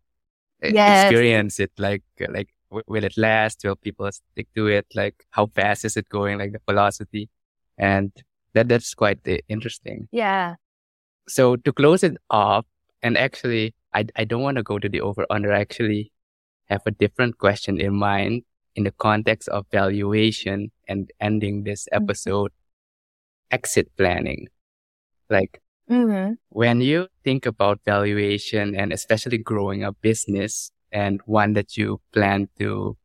[0.64, 1.04] e- Yes.
[1.04, 1.72] experience it.
[1.78, 3.62] Like, like, w- will it last?
[3.64, 4.88] Will people stick to it?
[4.96, 6.38] Like, how fast is it going?
[6.40, 7.30] Like the velocity.
[7.78, 8.12] And
[8.54, 10.10] that, that's quite uh, interesting.
[10.12, 10.56] yeah.
[11.28, 12.66] So to close it off,
[13.02, 15.54] and actually, I, I don't want to go to the over under.
[15.54, 16.12] I actually
[16.66, 18.44] have a different question in mind
[18.78, 21.98] in the context of valuation and ending this Mhm.
[22.04, 22.54] episode.
[23.52, 24.48] Exit planning.
[25.30, 31.78] Like hmm when you think about valuation and especially growing a business and one that
[31.78, 32.98] you plan to,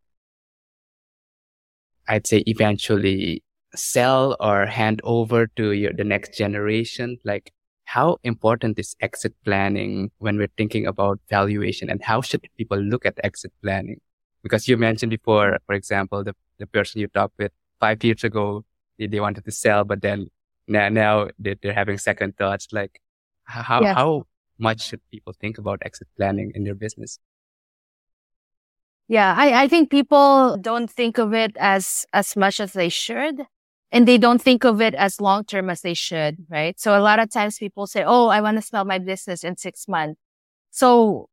[2.09, 3.43] I'd say eventually
[3.75, 7.53] sell or hand over to your, the next generation, like
[7.85, 13.07] how important is exit planning when we're thinking about valuation and how should people look
[13.07, 14.01] at exit planning?
[14.43, 18.65] Because you mentioned before, for example, the, the person you talked with five years ago,
[18.99, 20.29] they, they wanted to sell, but then
[20.69, 22.69] now, now they, they're having second thoughts.
[22.73, 23.01] Like
[23.45, 23.97] how, Yes.
[23.97, 24.27] how
[24.59, 27.19] much should people think about exit planning in their business?
[29.09, 33.43] Yeah, I, I think people don't think of it as as much as they should.
[33.91, 36.81] And they don't think of it as long term as they should, right?
[36.81, 39.57] So a lot of times people say, Oh, I want to sell my business in
[39.59, 40.19] six months.
[40.71, 41.29] So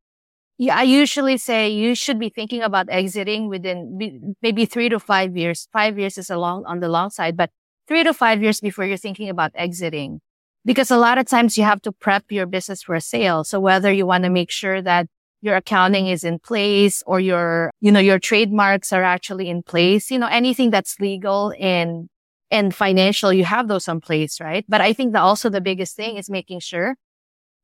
[0.59, 5.37] yeah, I usually say you should be thinking about exiting within maybe three to five
[5.37, 5.69] years.
[5.71, 7.49] Five years is a long on the long side, but
[7.87, 10.19] three to five years before you're thinking about exiting.
[10.65, 13.45] Because a lot of times you have to prep your business for a sale.
[13.45, 15.07] So whether you want to make sure that
[15.41, 20.11] your accounting is in place or your, you know, your trademarks are actually in place,
[20.11, 22.09] you know, anything that's legal and,
[22.51, 24.65] and financial, you have those in place, right?
[24.67, 26.97] But I think that also the biggest thing is making sure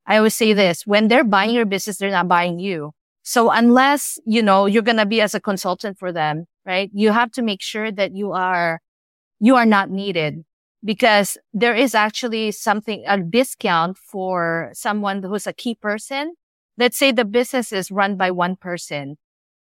[0.06, 2.92] I always say this, when they're buying your business, they're not buying you.
[3.22, 6.90] So unless, you know, you're going to be as a consultant for them, right?
[6.94, 8.80] You have to make sure that you are,
[9.40, 10.44] you are not needed
[10.84, 16.34] because there is actually something, a discount for someone who's a key person.
[16.78, 19.16] Let's say the business is run by one person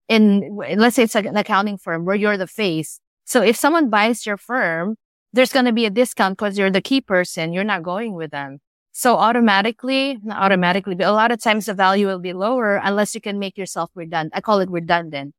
[0.10, 3.00] in, let's say it's an accounting firm where you're the face.
[3.26, 4.96] So if someone buys your firm,
[5.34, 7.54] there's going to be a discount because you're the key person.
[7.54, 8.60] You're not going with them.
[8.94, 13.16] So automatically, not automatically, but a lot of times the value will be lower unless
[13.16, 14.34] you can make yourself redundant.
[14.36, 15.34] I call it redundant.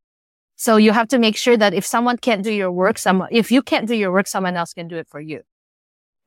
[0.57, 2.99] So you have to make sure that if someone can't do your work,
[3.31, 5.43] if you can't do your work, someone else can do it for you.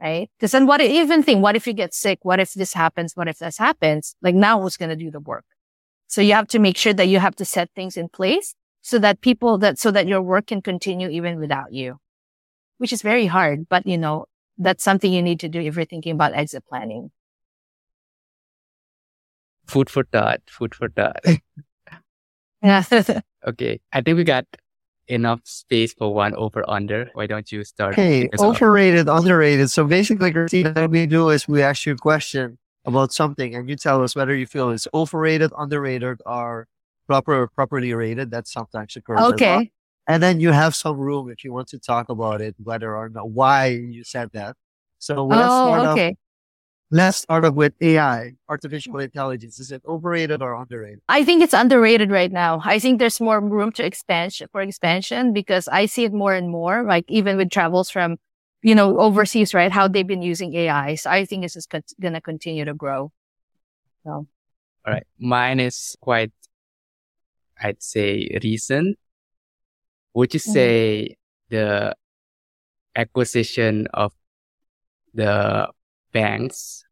[0.01, 0.30] Right?
[0.38, 2.19] Because then what, even think, what if you get sick?
[2.23, 3.15] What if this happens?
[3.15, 4.15] What if this happens?
[4.21, 5.45] Like now who's going to do the work?
[6.07, 8.99] So you have to make sure that you have to set things in place so
[8.99, 11.97] that people that, so that your work can continue even without you,
[12.78, 13.67] which is very hard.
[13.69, 14.26] But you know,
[14.57, 17.09] that's something you need to do if you're thinking about exit planning.
[19.68, 21.24] Food for thought, food for thought.
[22.61, 22.84] Yeah.
[23.47, 23.80] Okay.
[23.93, 24.45] I think we got
[25.07, 27.09] enough space for one over under.
[27.13, 27.93] Why don't you start?
[27.93, 28.55] Okay, us off?
[28.55, 29.70] overrated, underrated.
[29.70, 33.70] So basically, Cristina, what we do is we ask you a question about something and
[33.70, 36.68] you tell us whether you feel it's overrated, underrated, or
[37.07, 38.32] proper properly rated.
[38.32, 39.20] That's sometimes occurs.
[39.20, 39.72] Okay.
[40.07, 43.09] And then you have some room if you want to talk about it, whether or
[43.09, 44.55] not why you said that.
[44.99, 46.16] So let's oh, start Oh, off okay.
[46.91, 49.59] Let's start off with AI, artificial intelligence.
[49.59, 51.01] Is it overrated or underrated?
[51.09, 52.61] I think it's underrated right now.
[52.63, 56.49] I think there's more room to expansion for expansion because I see it more and
[56.49, 58.17] more, like even with travels from,
[58.61, 59.71] you know, overseas, right?
[59.71, 60.95] How they've been using AI.
[60.95, 63.11] So I think this is con- going to continue to grow.
[64.03, 64.11] So,
[64.86, 65.05] All right.
[65.19, 66.31] Mine is quite,
[67.61, 68.97] I'd say, recent.
[70.13, 70.53] Would you Mhm.
[70.53, 71.17] say
[71.49, 71.95] the
[72.95, 74.13] acquisition of
[75.13, 75.69] the
[76.20, 76.84] banks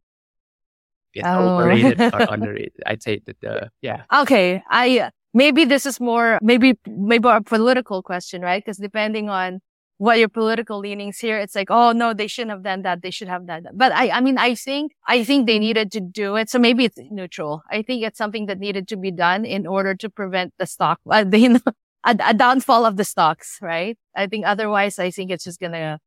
[1.14, 1.56] is Oh.
[1.58, 2.82] overrated or underrated?
[2.86, 4.02] I'd say that the, yeah.
[4.22, 4.62] okay.
[4.68, 8.62] I, maybe this is more, maybe, maybe a political question, right?
[8.64, 9.60] Because depending on
[9.98, 13.00] what your political leanings here, it's like, oh no, they shouldn't have done that.
[13.02, 13.78] They should have done that.
[13.78, 16.50] But I, I mean, I think, I think they needed to do it.
[16.50, 17.62] So maybe it's neutral.
[17.70, 20.98] I think it's something that needed to be done in order to prevent the stock,
[21.10, 21.60] uh, the, you know,
[22.04, 23.96] a, a downfall of the stocks, right?
[24.14, 26.00] I think otherwise, I think it's just gonna,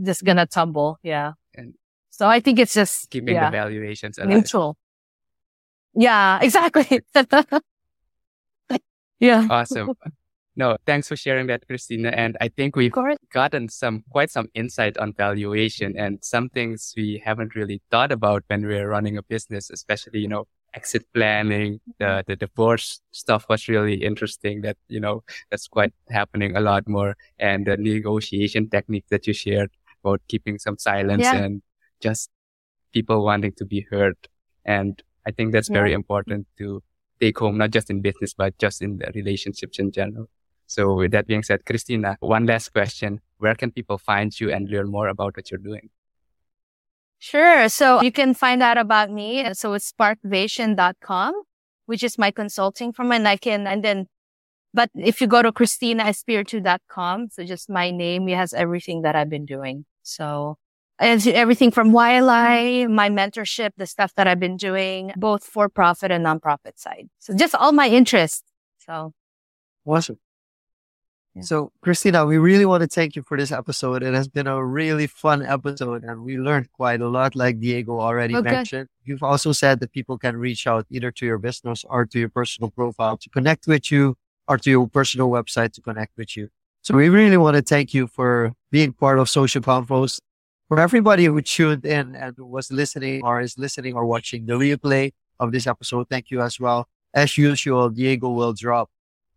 [0.00, 0.98] just gonna tumble.
[1.02, 1.32] Yeah.
[2.12, 4.28] So I think it's just, Keeping yeah, the valuations alive.
[4.28, 4.76] neutral.
[5.94, 7.00] Yeah, exactly.
[9.18, 9.46] yeah.
[9.50, 9.94] Awesome.
[10.54, 12.10] No, thanks for sharing that, Cristina.
[12.10, 12.92] And I think we've
[13.32, 18.44] gotten some quite some insight on valuation and some things we haven't really thought about
[18.48, 22.20] when we're running a business, especially, you know, exit planning, the, mm-hmm.
[22.30, 27.16] the divorce stuff was really interesting that, you know, that's quite happening a lot more.
[27.38, 29.70] And the negotiation technique that you shared
[30.04, 31.36] about keeping some silence Yeah.
[31.36, 31.62] and
[32.02, 32.30] just
[32.92, 34.16] people wanting to be heard.
[34.64, 36.82] And I think that's very important to
[37.20, 40.28] take home, not just in business, but just in the relationships in general.
[40.66, 43.20] So with that being said, Cristina, one last question.
[43.38, 45.90] Where can people find you and learn more about what you're doing?
[47.18, 47.68] Sure.
[47.68, 49.52] So you can find out about me.
[49.54, 51.34] So it's sparkvation.com,
[51.86, 53.12] which is my consulting firm.
[53.12, 54.06] And I can, and then,
[54.74, 59.28] but if you go to cristinaespiritu.com, so just my name, it has everything that I've
[59.28, 59.84] been doing.
[60.02, 60.56] So
[61.00, 66.10] it's everything from YLI, my mentorship, the stuff that I've been doing, both for profit
[66.10, 67.08] and nonprofit side.
[67.18, 68.44] So just all my interests.
[68.78, 69.12] So
[69.84, 70.18] Awesome.
[71.34, 71.42] Yeah.
[71.42, 74.02] So, Cristina, we really want to thank you for this episode.
[74.02, 78.00] It has been a really fun episode and we learned quite a lot, like Diego
[78.00, 78.44] already good.
[78.44, 78.88] mentioned.
[79.04, 82.28] You've also said that people can reach out either to your business or to your
[82.28, 84.16] personal profile to connect with you
[84.46, 86.50] or to your personal website to connect with you.
[86.82, 90.20] So, we really want to thank you for being part of Social Confoes.
[90.72, 95.12] For everybody who tuned in and was listening or is listening or watching the replay
[95.38, 96.88] of this episode, thank you as well.
[97.12, 98.88] As usual, Diego will drop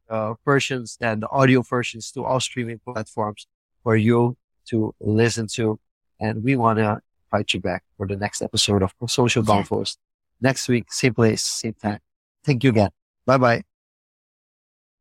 [0.10, 3.48] uh, versions and the audio versions to all streaming platforms
[3.84, 4.38] for you
[4.70, 5.78] to listen to.
[6.22, 9.44] And we want to invite you back for the next episode of Social.
[9.44, 9.98] Confoes.
[10.40, 12.00] Next week, same place, same time.
[12.46, 12.92] Thank you again.
[13.26, 13.64] Bye bye.